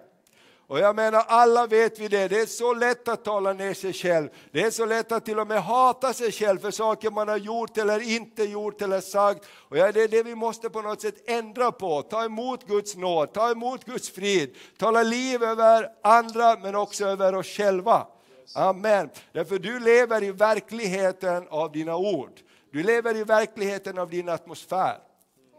[0.72, 3.94] Och jag menar, alla vet vi det, det är så lätt att tala ner sig
[3.94, 4.30] själv.
[4.52, 7.38] Det är så lätt att till och med hata sig själv för saker man har
[7.38, 9.46] gjort eller inte gjort eller sagt.
[9.70, 12.02] Och ja, det är det vi måste på något sätt ändra på.
[12.02, 17.36] Ta emot Guds nåd, ta emot Guds frid, tala liv över andra men också över
[17.36, 18.08] oss själva.
[18.56, 19.10] Amen.
[19.32, 22.40] Därför du lever i verkligheten av dina ord.
[22.72, 24.98] Du lever i verkligheten av din atmosfär.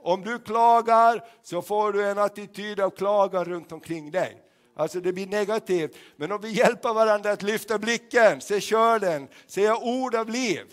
[0.03, 4.43] Om du klagar så får du en attityd av klagan runt omkring dig.
[4.75, 5.97] Alltså det blir negativt.
[6.17, 10.65] Men om vi hjälper varandra att lyfta blicken, se körden, säga ord av liv.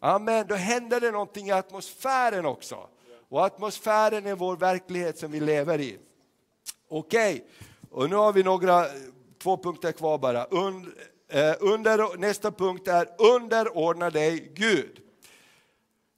[0.00, 2.88] Amen, då händer det någonting i atmosfären också.
[3.28, 5.98] Och atmosfären är vår verklighet som vi lever i.
[6.88, 7.46] Okej, okay.
[7.90, 8.86] och nu har vi några,
[9.42, 10.44] två punkter kvar bara.
[10.44, 10.86] Und,
[11.28, 15.00] eh, under, nästa punkt är underordna dig Gud.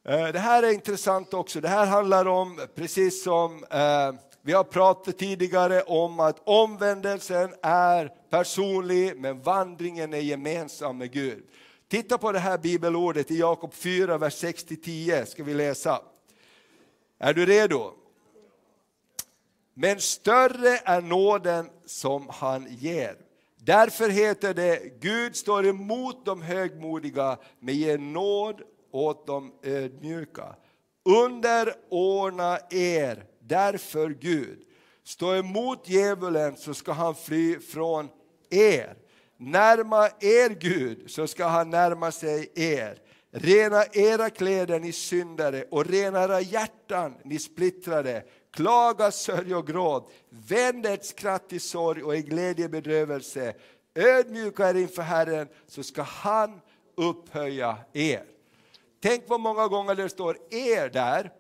[0.09, 1.61] Eh, det här är intressant också.
[1.61, 4.13] Det här handlar om, precis som eh,
[4.45, 11.45] vi har pratat tidigare om att omvändelsen är personlig, men vandringen är gemensam med Gud.
[11.89, 16.03] Titta på det här bibelordet i Jakob 4, vers 6-10 ska vi läsa.
[17.19, 17.93] Är du redo?
[19.75, 23.17] Men större är nåden som han ger.
[23.57, 30.55] Därför heter det, Gud står emot de högmodiga men ger nåd åt de ödmjuka.
[31.05, 34.59] Underordna er Därför Gud,
[35.05, 38.09] stå emot djävulen så ska han fly från
[38.51, 38.97] er.
[39.39, 42.99] Närma er Gud så ska han närma sig er.
[43.31, 48.25] Rena era kläder ni syndare och rena era hjärtan ni splittrade.
[48.53, 50.13] Klaga, sörj och gråt.
[50.29, 53.55] Vänd ett skratt till sorg och i glädjebedrövelse.
[53.95, 56.61] Ödmjuka er inför Herren så ska han
[56.97, 58.25] upphöja er.
[59.03, 61.31] Tänk vad många gånger det står er där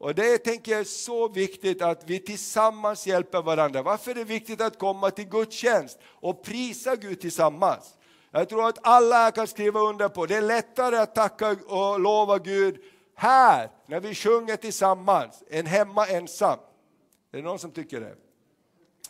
[0.00, 3.82] och det tänker jag är så viktigt att vi tillsammans hjälper varandra.
[3.82, 7.96] Varför är det viktigt att komma till gudstjänst och prisa Gud tillsammans?
[8.30, 12.00] Jag tror att alla här kan skriva under på det är lättare att tacka och
[12.00, 12.80] lova Gud
[13.14, 16.58] här, när vi sjunger tillsammans, än hemma ensam.
[17.32, 18.16] Är det någon som tycker det?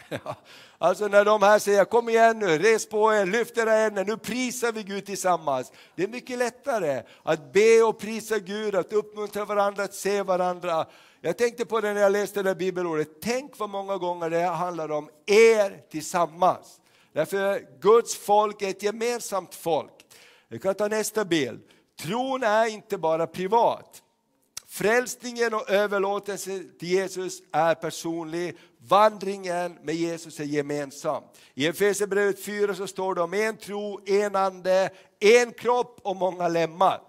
[0.82, 4.16] Alltså när de här säger kom igen nu, res på er, lyft era händer, nu
[4.16, 5.72] prisar vi Gud tillsammans.
[5.96, 10.86] Det är mycket lättare att be och prisa Gud, att uppmuntra varandra, att se varandra.
[11.20, 14.42] Jag tänkte på det när jag läste det där bibelordet, tänk vad många gånger det
[14.42, 16.80] handlar om er tillsammans.
[17.12, 20.06] Därför Guds folk är ett gemensamt folk.
[20.48, 21.60] Vi kan ta nästa bild.
[22.02, 24.02] Tron är inte bara privat.
[24.66, 28.56] Frälsningen och överlåtelsen till Jesus är personlig.
[28.88, 31.22] Vandringen med Jesus är gemensam.
[31.54, 36.48] I Efesierbrevet 4 så står det om en tro, en ande, en kropp och många
[36.48, 37.00] lemmar.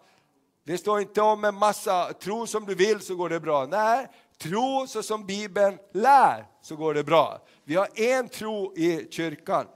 [0.63, 3.65] Det står inte om en massa, tro som du vill så går det bra.
[3.65, 4.07] Nej,
[4.38, 7.41] tro så som Bibeln lär så går det bra.
[7.63, 9.67] Vi har en tro i kyrkan.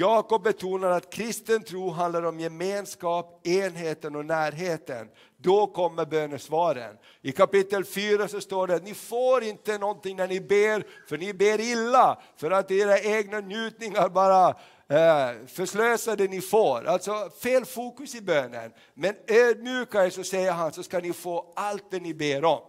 [0.00, 5.08] Jakob betonar att kristen tro handlar om gemenskap, enheten och närheten.
[5.36, 6.96] Då kommer bönesvaren.
[7.22, 11.18] I kapitel 4 så står det att ni får inte någonting när ni ber, för
[11.18, 14.48] ni ber illa, för att era egna njutningar bara
[14.88, 16.84] eh, förslösar det ni får.
[16.84, 18.72] Alltså fel fokus i bönen.
[18.94, 22.60] Men ödmjuka er så säger han så ska ni få allt det ni ber om.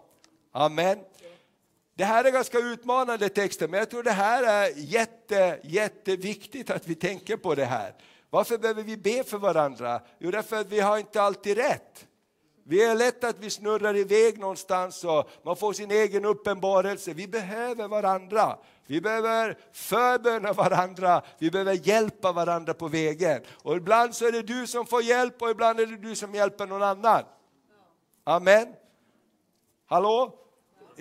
[0.52, 0.98] Amen.
[2.00, 6.88] Det här är ganska utmanande texter, men jag tror det här är jätte, jätteviktigt att
[6.88, 7.94] vi tänker på det här.
[8.30, 10.02] Varför behöver vi be för varandra?
[10.20, 12.08] Jo, därför att vi har inte alltid rätt.
[12.64, 17.14] Vi är lätt att vi snurrar iväg någonstans och man får sin egen uppenbarelse.
[17.14, 18.58] Vi behöver varandra.
[18.88, 23.42] Vi behöver förböna varandra, vi behöver hjälpa varandra på vägen.
[23.64, 26.36] Och ibland så är det du som får hjälp och ibland är det du som
[26.36, 27.24] hjälper någon annan.
[28.24, 28.68] Amen.
[29.86, 30.40] Hallå?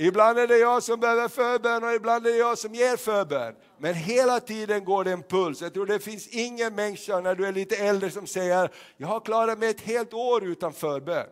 [0.01, 3.55] Ibland är det jag som behöver förbön och ibland är det jag som ger förbön.
[3.79, 5.63] Men hela tiden går det en puls.
[5.63, 9.21] Jag tror det finns ingen människa när du är lite äldre som säger, jag har
[9.21, 11.27] klarat mig ett helt år utan förbön.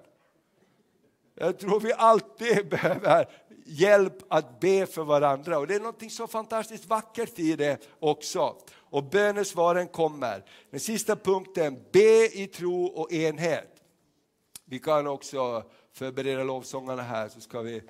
[1.34, 3.28] Jag tror vi alltid behöver
[3.66, 5.58] hjälp att be för varandra.
[5.58, 8.56] Och det är något så fantastiskt vackert i det också.
[8.74, 10.44] Och bönesvaren kommer.
[10.70, 13.70] Den sista punkten, be i tro och enhet.
[14.64, 15.62] Vi kan också
[15.92, 17.82] förbereda lovsångarna här så ska vi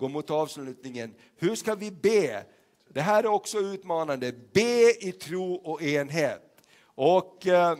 [0.00, 1.14] gå mot avslutningen.
[1.36, 2.44] Hur ska vi be?
[2.88, 4.32] Det här är också utmanande.
[4.52, 6.42] Be i tro och enhet.
[6.84, 7.76] Och eh,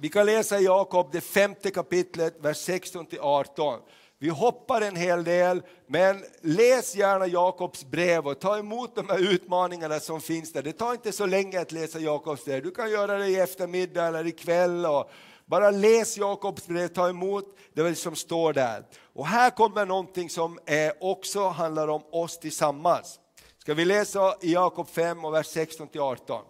[0.00, 3.80] vi kan läsa i Jakob, det femte kapitlet, vers 16 18.
[4.18, 9.32] Vi hoppar en hel del, men läs gärna Jakobs brev och ta emot de här
[9.32, 10.62] utmaningarna som finns där.
[10.62, 12.62] Det tar inte så länge att läsa Jakobs brev.
[12.62, 14.86] Du kan göra det i eftermiddag eller ikväll.
[14.86, 15.10] Och
[15.46, 18.86] bara läs Jakobs brev, ta emot det som står där.
[19.12, 23.20] Och här kommer någonting som eh, också handlar om oss tillsammans.
[23.58, 26.44] Ska vi läsa i Jakob 5 och vers 16 18.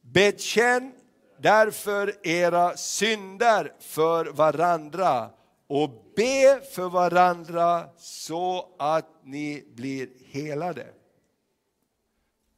[0.00, 0.92] Bekänn
[1.38, 5.30] därför era synder för varandra
[5.66, 10.86] och be för varandra så att ni blir helade.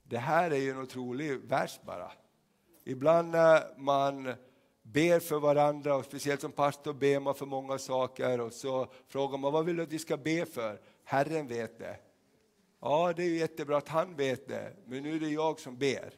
[0.02, 2.12] Det här är ju en otrolig vers bara.
[2.84, 4.34] Ibland när man
[4.92, 9.38] ber för varandra, och speciellt som pastor ber man för många saker och så frågar
[9.38, 10.80] man vad vill du att vi ska be för?
[11.04, 11.96] Herren vet det.
[12.80, 16.14] Ja, det är jättebra att han vet det, men nu är det jag som ber.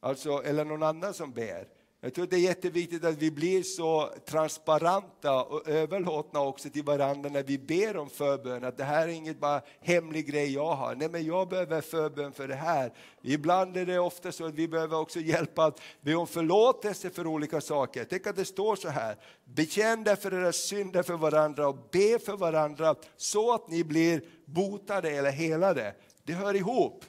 [0.00, 1.68] Alltså, eller någon annan som ber.
[2.04, 7.30] Jag tror det är jätteviktigt att vi blir så transparenta och överlåtna också till varandra
[7.30, 8.64] när vi ber om förbön.
[8.64, 10.94] Att det här är inget bara hemlig grej jag har.
[10.94, 12.92] Nej, men jag behöver förbön för det här.
[13.22, 17.26] Ibland är det ofta så att vi behöver också hjälpa att be om förlåtelse för
[17.26, 18.06] olika saker.
[18.10, 19.16] Tänk att det står så här.
[19.44, 25.10] Bekänn därför era synder för varandra och be för varandra så att ni blir botade
[25.10, 25.94] eller helade.
[26.24, 27.04] Det hör ihop.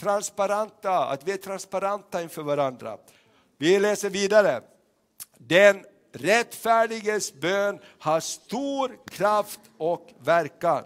[0.00, 2.98] Transparenta, att vi är transparenta inför varandra.
[3.58, 4.60] Vi läser vidare.
[5.38, 10.84] Den rättfärdiges bön har stor kraft och verkan.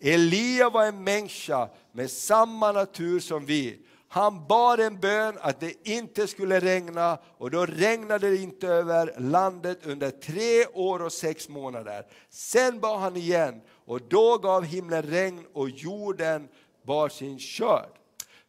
[0.00, 3.78] Elia var en människa med samma natur som vi.
[4.08, 9.14] Han bad en bön att det inte skulle regna och då regnade det inte över
[9.18, 12.06] landet under tre år och sex månader.
[12.30, 16.48] Sen bad han igen och då gav himlen regn och jorden
[16.86, 18.03] bar sin skörd.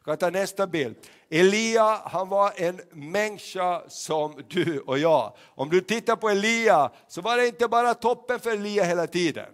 [0.06, 0.96] Kan ta nästa bild.
[1.30, 5.32] Elia, han var en människa som du och jag.
[5.44, 9.46] Om du tittar på Elia så var det inte bara toppen för Elia hela tiden.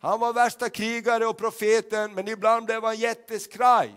[0.00, 3.94] Han var värsta krigare och profeten, men ibland blev han jätteskraj.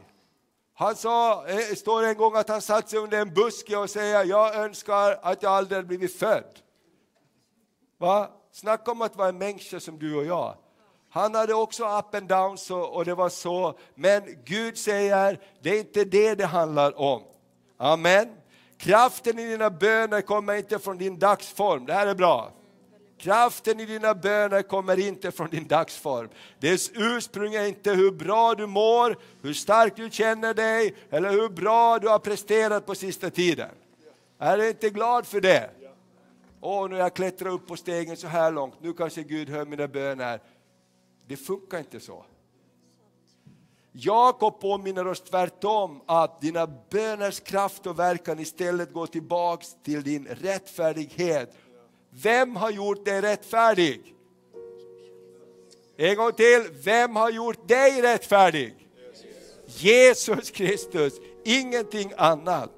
[0.74, 4.26] Han sa, det står en gång att han satt sig under en buske och säger,
[4.26, 6.60] jag önskar att jag aldrig blivit född.
[7.98, 8.30] Va?
[8.52, 10.56] Snacka om att vara en människa som du och jag.
[11.10, 13.78] Han hade också up and downs och, och det var så.
[13.96, 17.24] Men Gud säger, det är inte det det handlar om.
[17.78, 18.30] Amen.
[18.78, 21.86] Kraften i dina böner kommer inte från din dagsform.
[21.86, 22.52] Det här är bra.
[23.18, 26.30] Kraften i dina böner kommer inte från din dagsform.
[26.60, 31.50] Dess ursprung är inte hur bra du mår, hur starkt du känner dig eller hur
[31.50, 33.70] bra du har presterat på sista tiden.
[34.40, 35.70] Är du inte glad för det?
[36.62, 39.50] Åh, oh, nu har jag klättrat upp på stegen så här långt, nu kanske Gud
[39.50, 40.40] hör mina böner.
[41.30, 42.26] Det funkar inte så.
[43.92, 50.26] Jakob påminner oss tvärtom att dina böners kraft och verkan istället går tillbaks till din
[50.26, 51.58] rättfärdighet.
[52.10, 54.16] Vem har gjort dig rättfärdig?
[55.98, 58.88] En gång till, vem har gjort dig rättfärdig?
[59.66, 61.14] Jesus Kristus,
[61.44, 62.72] ingenting annat.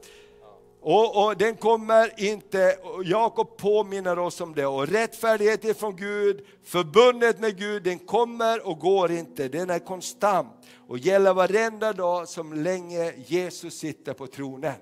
[0.83, 4.65] Och, och, den kommer inte, Jakob påminner oss om det.
[4.65, 9.47] Och rättfärdighet från Gud, förbundet med Gud, den kommer och går inte.
[9.47, 10.53] Den är konstant
[10.87, 14.73] och gäller varenda dag som länge Jesus sitter på tronen.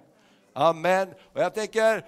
[0.54, 1.08] Amen.
[1.34, 2.06] Och jag tänker,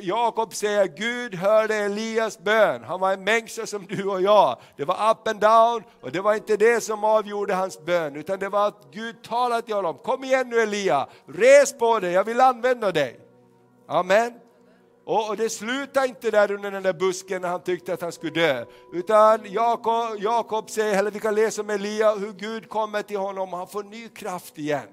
[0.00, 2.84] Jakob säger Gud hörde Elias bön.
[2.84, 4.58] Han var en människa som du och jag.
[4.76, 8.38] Det var up and down och det var inte det som avgjorde hans bön utan
[8.38, 9.98] det var att Gud talade till honom.
[9.98, 13.20] Kom igen nu Elia, res på dig, jag vill använda dig.
[13.88, 14.32] Amen.
[15.06, 18.12] Och, och det slutade inte där under den där busken när han tyckte att han
[18.12, 18.64] skulle dö.
[18.92, 23.52] Utan Jakob, Jakob säger, eller vi kan läsa om Elia, hur Gud kommer till honom
[23.52, 24.88] och han får ny kraft igen.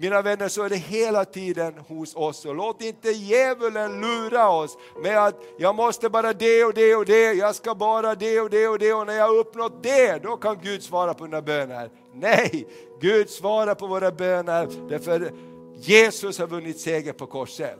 [0.00, 2.44] Mina vänner, så är det hela tiden hos oss.
[2.44, 7.04] Och låt inte djävulen lura oss med att jag måste bara det och det och
[7.04, 10.22] det, jag ska bara det och det och det och när jag har uppnått det,
[10.22, 11.90] då kan Gud svara på mina böner.
[12.14, 12.66] Nej,
[13.00, 15.32] Gud svarar på våra böner därför
[15.76, 17.78] Jesus har vunnit seger på korset.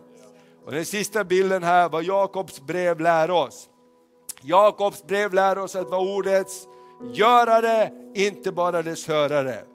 [0.65, 3.69] Och den sista bilden här, vad Jakobs brev lär oss.
[4.43, 6.67] Jakobs brev lär oss att vara ordets
[7.13, 9.70] görare, inte bara dess hörare.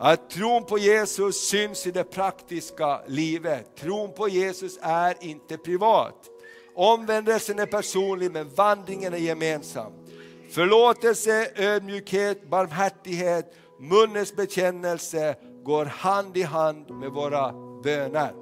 [0.00, 3.76] Att tron på Jesus syns i det praktiska livet.
[3.76, 6.14] Tron på Jesus är inte privat.
[6.74, 9.92] Omvändelsen är personlig men vandringen är gemensam.
[10.50, 18.32] Förlåtelse, ödmjukhet, barmhärtighet, munnens bekännelse går hand i hand med våra böner.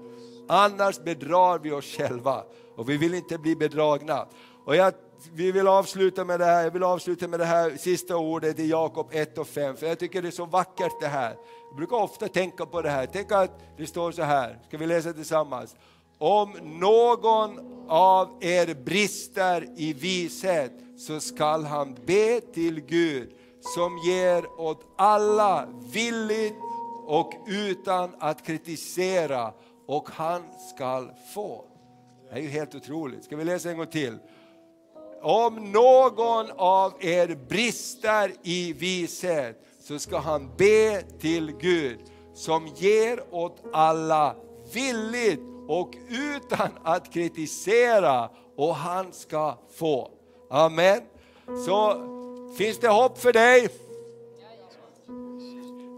[0.48, 2.44] Annars bedrar vi oss själva
[2.76, 4.26] och vi vill inte bli bedragna.
[4.64, 4.94] Och jag
[5.32, 8.66] vi vill avsluta med det här, jag vill avsluta med det här sista ordet i
[8.66, 11.36] Jakob 1 och 5, för jag tycker det är så vackert det här.
[11.68, 14.86] Jag brukar ofta tänka på det här, tänk att det står så här, ska vi
[14.86, 15.76] läsa tillsammans?
[16.18, 17.58] Om någon
[17.88, 25.68] av er brister i vishet så skall han be till Gud som ger åt alla
[25.92, 26.56] villigt
[27.06, 29.52] och utan att kritisera
[29.86, 30.42] och han
[30.74, 31.64] skall få.
[32.28, 33.24] Det är ju helt otroligt.
[33.24, 34.18] Ska vi läsa en gång till?
[35.22, 41.98] Om någon av er brister i vishet så ska han be till Gud
[42.34, 44.36] som ger åt alla
[44.72, 50.10] villigt och utan att kritisera och han ska få.
[50.50, 51.00] Amen.
[51.66, 52.00] Så
[52.58, 53.68] finns det hopp för dig?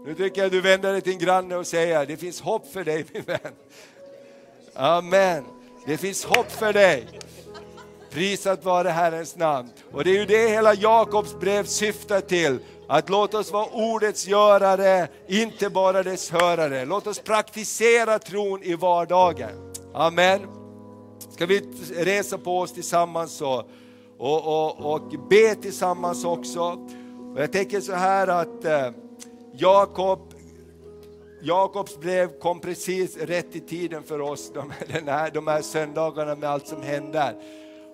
[0.05, 2.83] Nu tycker jag du vänder dig till din granne och säger, det finns hopp för
[2.83, 3.53] dig min vän.
[4.73, 5.43] Amen.
[5.85, 7.07] Det finns hopp för dig.
[8.09, 9.69] Prisat vare Herrens namn.
[9.91, 12.59] Och det är ju det hela Jakobs brev syftar till.
[12.87, 16.85] Att låt oss vara ordets görare, inte bara dess hörare.
[16.85, 19.73] Låt oss praktisera tron i vardagen.
[19.93, 20.39] Amen.
[21.29, 21.59] Ska vi
[21.95, 23.65] resa på oss tillsammans så,
[24.17, 26.61] och, och, och be tillsammans också.
[27.33, 28.91] Och jag tänker så här att eh,
[29.53, 30.33] Jakob
[31.41, 36.35] Jakobs brev kom precis rätt i tiden för oss de, den här, de här söndagarna
[36.35, 37.35] med allt som händer.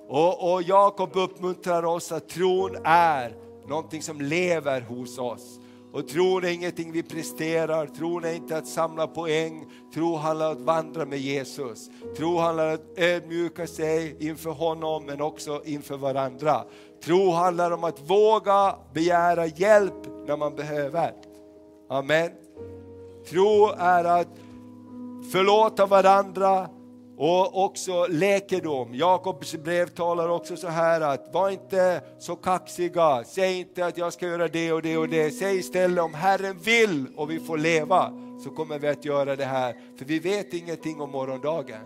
[0.07, 3.35] Och, och Jakob uppmuntrar oss att tron är
[3.67, 5.59] någonting som lever hos oss.
[5.95, 10.57] Och tron är ingenting vi presterar, tron är inte att samla poäng, tro handlar om
[10.57, 11.89] att vandra med Jesus.
[12.17, 16.63] Tro handlar om att ödmjuka sig inför honom men också inför varandra.
[17.03, 21.13] Tro handlar om att våga begära hjälp när man behöver.
[21.89, 22.31] Amen.
[23.29, 24.27] Tro är att
[25.31, 26.69] förlåta varandra,
[27.17, 28.95] och också läkedom.
[28.95, 34.13] Jakobs brev talar också så här att var inte så kaxiga, säg inte att jag
[34.13, 35.31] ska göra det och det och det.
[35.31, 38.11] Säg istället om Herren vill och vi får leva
[38.43, 39.75] så kommer vi att göra det här.
[39.97, 41.79] För vi vet ingenting om morgondagen.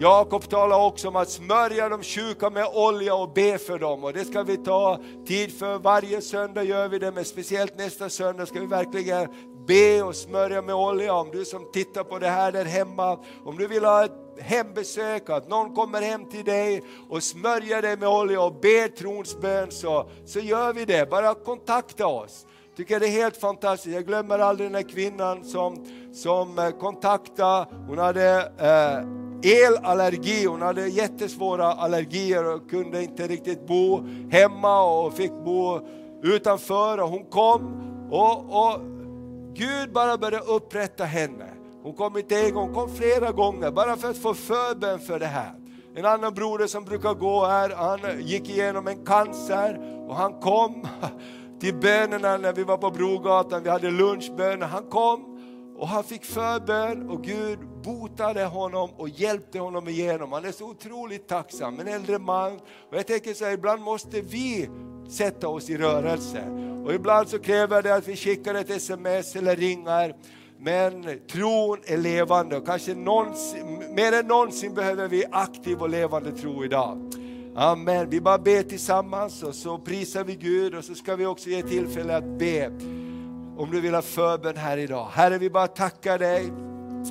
[0.00, 4.04] Jakob talar också om att smörja de sjuka med olja och be för dem.
[4.04, 5.78] Och det ska vi ta tid för.
[5.78, 9.28] Varje söndag gör vi det, men speciellt nästa söndag ska vi verkligen
[9.66, 11.14] be och smörja med olja.
[11.14, 15.30] Om du som tittar på det här där hemma, om du vill ha ett hembesök,
[15.30, 19.70] att någon kommer hem till dig och smörjer dig med olja och ber trons bön
[19.70, 21.10] så, så gör vi det.
[21.10, 22.46] Bara kontakta oss.
[22.76, 23.94] Tycker det är helt fantastiskt.
[23.94, 30.62] Jag glömmer aldrig den här kvinnan som, som eh, kontaktade, hon hade eh, elallergi, hon
[30.62, 35.80] hade jättesvåra allergier och kunde inte riktigt bo hemma och fick bo
[36.22, 38.80] utanför och hon kom och, och
[39.54, 41.61] Gud bara började upprätta henne.
[41.82, 45.18] Hon kom inte en gång, hon kom flera gånger bara för att få förbön för
[45.18, 45.52] det här.
[45.94, 49.78] En annan broder som brukar gå här, han gick igenom en cancer
[50.08, 50.88] och han kom
[51.60, 54.66] till bönerna när vi var på Brogatan, vi hade lunchböner.
[54.66, 55.28] Han kom
[55.76, 60.32] Och han fick förbön och Gud botade honom och hjälpte honom igenom.
[60.32, 62.52] Han är så otroligt tacksam, en äldre man.
[62.90, 64.68] Och jag tänker så här, ibland måste vi
[65.10, 66.42] sätta oss i rörelse.
[66.84, 70.14] Och ibland så kräver det att vi skickar ett sms eller ringar.
[70.64, 76.32] Men tron är levande och kanske någonsin, mer än någonsin behöver vi aktiv och levande
[76.32, 77.12] tro idag.
[77.56, 78.10] Amen.
[78.10, 81.62] Vi bara ber tillsammans och så prisar vi Gud och så ska vi också ge
[81.62, 82.66] tillfälle att be.
[83.56, 85.08] Om du vill ha förbön här idag.
[85.12, 86.52] Herre, vi bara tackar dig,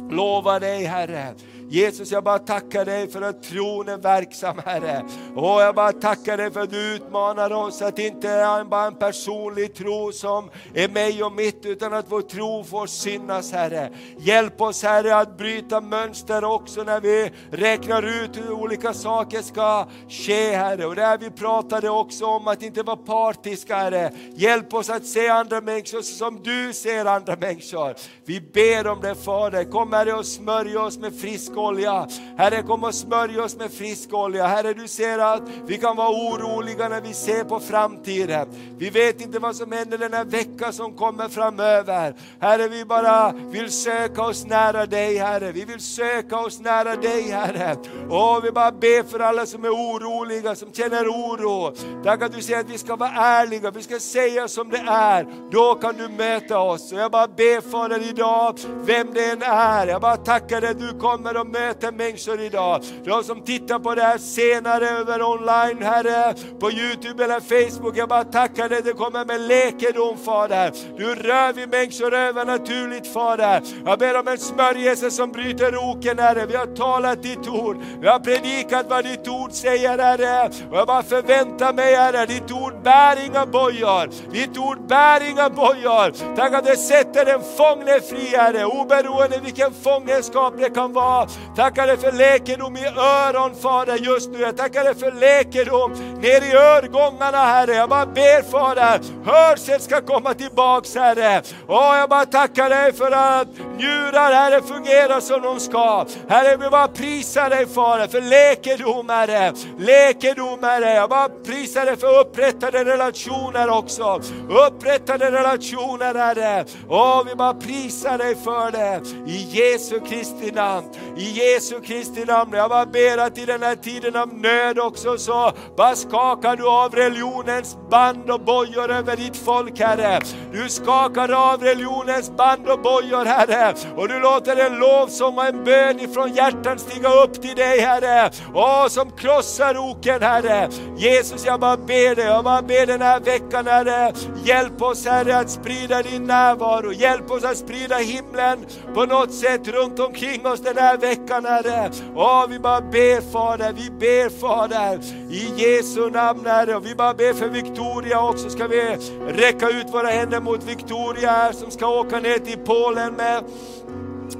[0.10, 1.36] lovar dig Herre
[1.72, 5.06] Jesus, jag bara tackar dig för att tron är verksam Herre.
[5.36, 8.96] Och jag bara tackar dig för att du utmanar oss att inte är bara en
[8.96, 13.90] personlig tro som är mig och mitt, utan att vår tro får synas Herre.
[14.18, 19.88] Hjälp oss Herre att bryta mönster också när vi räknar ut hur olika saker ska
[20.10, 20.86] ske Herre.
[20.86, 24.12] Och där vi pratade också om att inte vara partiska Herre.
[24.36, 27.96] Hjälp oss att se andra människor som du ser andra människor.
[28.26, 32.08] Vi ber om det Fader, kom Herre och smörj oss med frisk olja.
[32.38, 34.48] Herre kom och smörj oss med frisk olja.
[34.48, 38.48] Herre du ser att vi kan vara oroliga när vi ser på framtiden.
[38.78, 42.16] Vi vet inte vad som händer den här veckan som kommer framöver.
[42.40, 45.52] Herre vi bara vill söka oss nära dig Herre.
[45.52, 47.76] Vi vill söka oss nära dig Herre.
[48.10, 51.76] Och vi bara ber för alla som är oroliga, som känner oro.
[52.04, 55.28] Tack att du säger att vi ska vara ärliga, vi ska säga som det är.
[55.52, 56.92] Då kan du möta oss.
[56.92, 59.88] Och jag bara ber Fader idag, vem det än är.
[59.88, 62.84] Jag bara tackar dig att du kommer och möter människor idag.
[63.04, 67.98] De som tittar på det här senare över online, Herre, på Youtube eller Facebook.
[67.98, 70.72] Jag bara tackar dig, det kommer med läkedom Fader.
[70.98, 73.62] Du rör vid människor övernaturligt Fader.
[73.86, 76.46] Jag ber om en smörjelse som bryter oken Herre.
[76.46, 80.52] Vi har talat ditt ord, vi har predikat vad ditt ord säger Herre.
[80.72, 84.32] Och jag bara förväntar mig Herre, ditt ord bär inga bojor.
[84.32, 86.36] Ditt ord bär inga bojor.
[86.36, 91.28] Tack att det sätter en fånge fri Herre, oberoende vilken fångenskap det kan vara.
[91.56, 94.40] Tackar dig för läkedom i öron Fader just nu.
[94.40, 97.76] Jag tackar dig för läkedom ner i örgångarna Herre.
[97.76, 101.42] Jag bara ber Fader, hörsel ska komma tillbaks Herre.
[101.68, 106.06] Åh, jag bara tackar dig för att njurar Herre fungerar som de ska.
[106.30, 109.54] Herre vi bara prisar dig Fader för läkedom Herre.
[109.80, 110.94] Läkedom Herre.
[110.94, 114.22] Jag bara prisar dig för upprättade relationer också.
[114.68, 116.66] Upprättade relationer Herre.
[116.90, 119.02] Åh, vi bara prisar dig för det.
[119.32, 120.88] I Jesu Kristi namn.
[121.22, 122.54] I Jesu Kristi namn.
[122.54, 126.68] Jag bara ber att i den här tiden av nöd också så bara skakar du
[126.68, 130.20] av religionens band och bojor över ditt folk Herre.
[130.54, 133.74] Du skakar av religionens band och bojor Herre.
[133.98, 138.32] Och du låter en lovsång och en bön ifrån hjärtan stiga upp till dig Herre.
[138.54, 140.70] Åh, som krossar oken Herre.
[140.98, 144.14] Jesus jag bara ber dig, jag bara ber den här veckan Herre.
[144.44, 146.92] Hjälp oss Herre att sprida din närvaro.
[146.94, 151.92] Hjälp oss att sprida himlen på något sätt runt omkring oss den här veckan Herre.
[152.16, 155.00] Åh, vi bara ber Fader, vi ber Fader
[155.30, 156.76] i Jesu namn Herre.
[156.76, 158.98] Och vi bara ber för Victoria också, ska vi
[159.28, 163.44] räcka ut våra händer mot Victoria här som ska åka ner till Polen med,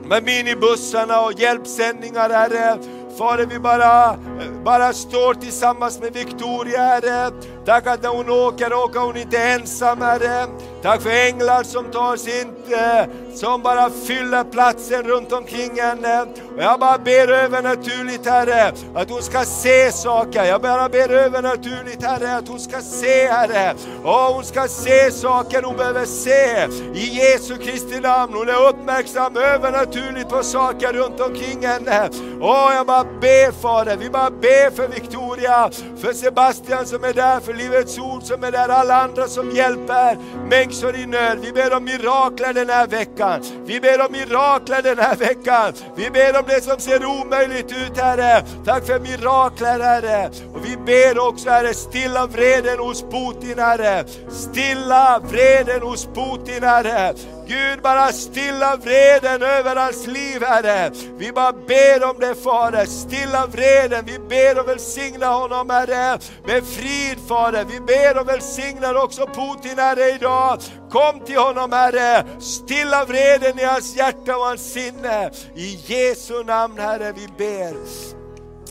[0.06, 2.78] med minibussarna och hjälpsändningar Herre.
[3.18, 4.18] Fader, vi bara,
[4.66, 7.32] bara står tillsammans med Victoria, Herre.
[7.66, 10.48] Tack att när hon åker, åker hon inte ensam, Herre.
[10.82, 13.06] Tack för änglar som tar sin, eh,
[13.36, 16.22] som bara fyller platsen runt omkring henne.
[16.56, 20.46] Och jag bara ber övernaturligt Herre, att hon ska se saker.
[20.46, 23.74] Jag bara ber övernaturligt Herre, att hon ska se Herre.
[24.04, 26.68] Och hon ska se saker hon behöver se.
[26.94, 28.34] I Jesu Kristi namn.
[28.34, 32.10] Hon är uppmärksam övernaturligt på saker runt omkring henne.
[32.42, 37.40] Och jag bara ber Fader, vi bara ber för Victoria, för Sebastian som är där,
[37.40, 40.18] för Livets Ord som är där, alla andra som hjälper
[40.72, 41.40] människor i nöd.
[41.42, 43.42] Vi ber om mirakler den här veckan.
[43.66, 45.74] Vi ber om mirakler den här veckan.
[45.96, 48.46] Vi ber om det som ser omöjligt ut Herre.
[48.66, 50.30] Tack för mirakler Herre.
[50.54, 54.06] Och vi ber också Herre, stilla vreden hos Putin Herre.
[54.30, 57.14] Stilla vreden hos Putin Herre.
[57.52, 60.92] Gud bara stilla vreden över hans liv Herre.
[61.18, 64.06] Vi bara ber om det Fader, stilla vreden.
[64.06, 67.66] Vi ber och välsigna honom Herre med frid Fader.
[67.66, 70.60] Vi ber och välsignar också Putin Herre idag.
[70.92, 75.32] Kom till honom Herre, stilla vreden i hans hjärta och hans sinne.
[75.56, 77.76] I Jesu namn Herre vi ber.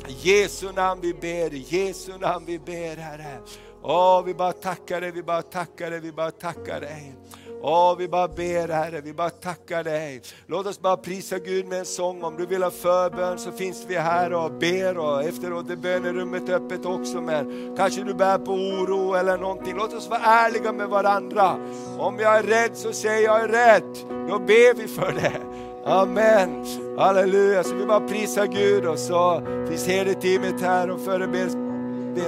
[0.09, 3.39] I Jesu namn vi ber, i Jesu namn vi ber Herre.
[3.83, 7.14] Åh, vi bara tackar dig, vi bara tackar dig, vi bara tackar dig.
[7.63, 10.23] Åh, vi bara ber Herre, vi bara tackar dig.
[10.47, 12.25] Låt oss bara prisa Gud med en sång.
[12.25, 16.49] Om du vill ha förbön så finns vi här och ber och efteråt är bönerummet
[16.49, 17.21] öppet också.
[17.21, 19.77] Men kanske du bär på oro eller någonting.
[19.77, 21.57] Låt oss vara ärliga med varandra.
[21.99, 23.97] Om jag är rädd så säger jag är rädd.
[24.29, 25.41] Då ber vi för det.
[25.85, 26.67] Amen.
[26.99, 27.65] Halleluja.
[27.65, 31.41] Så vi bara prisar Gud och så finns hela teamet här och föreber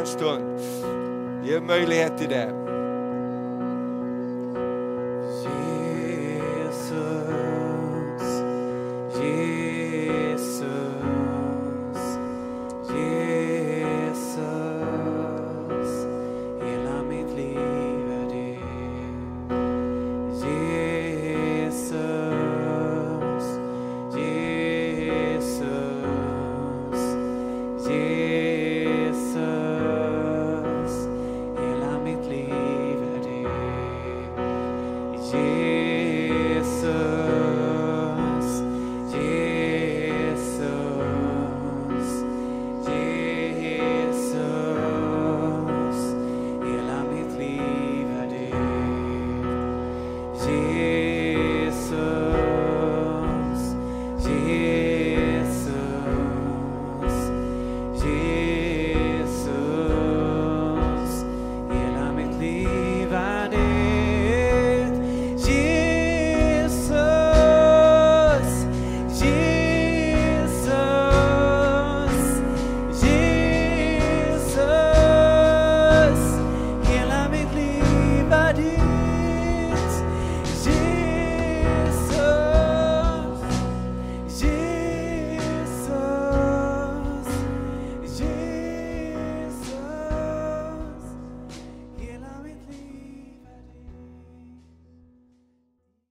[0.01, 0.61] en stund.
[1.45, 2.61] Ge möjlighet till det.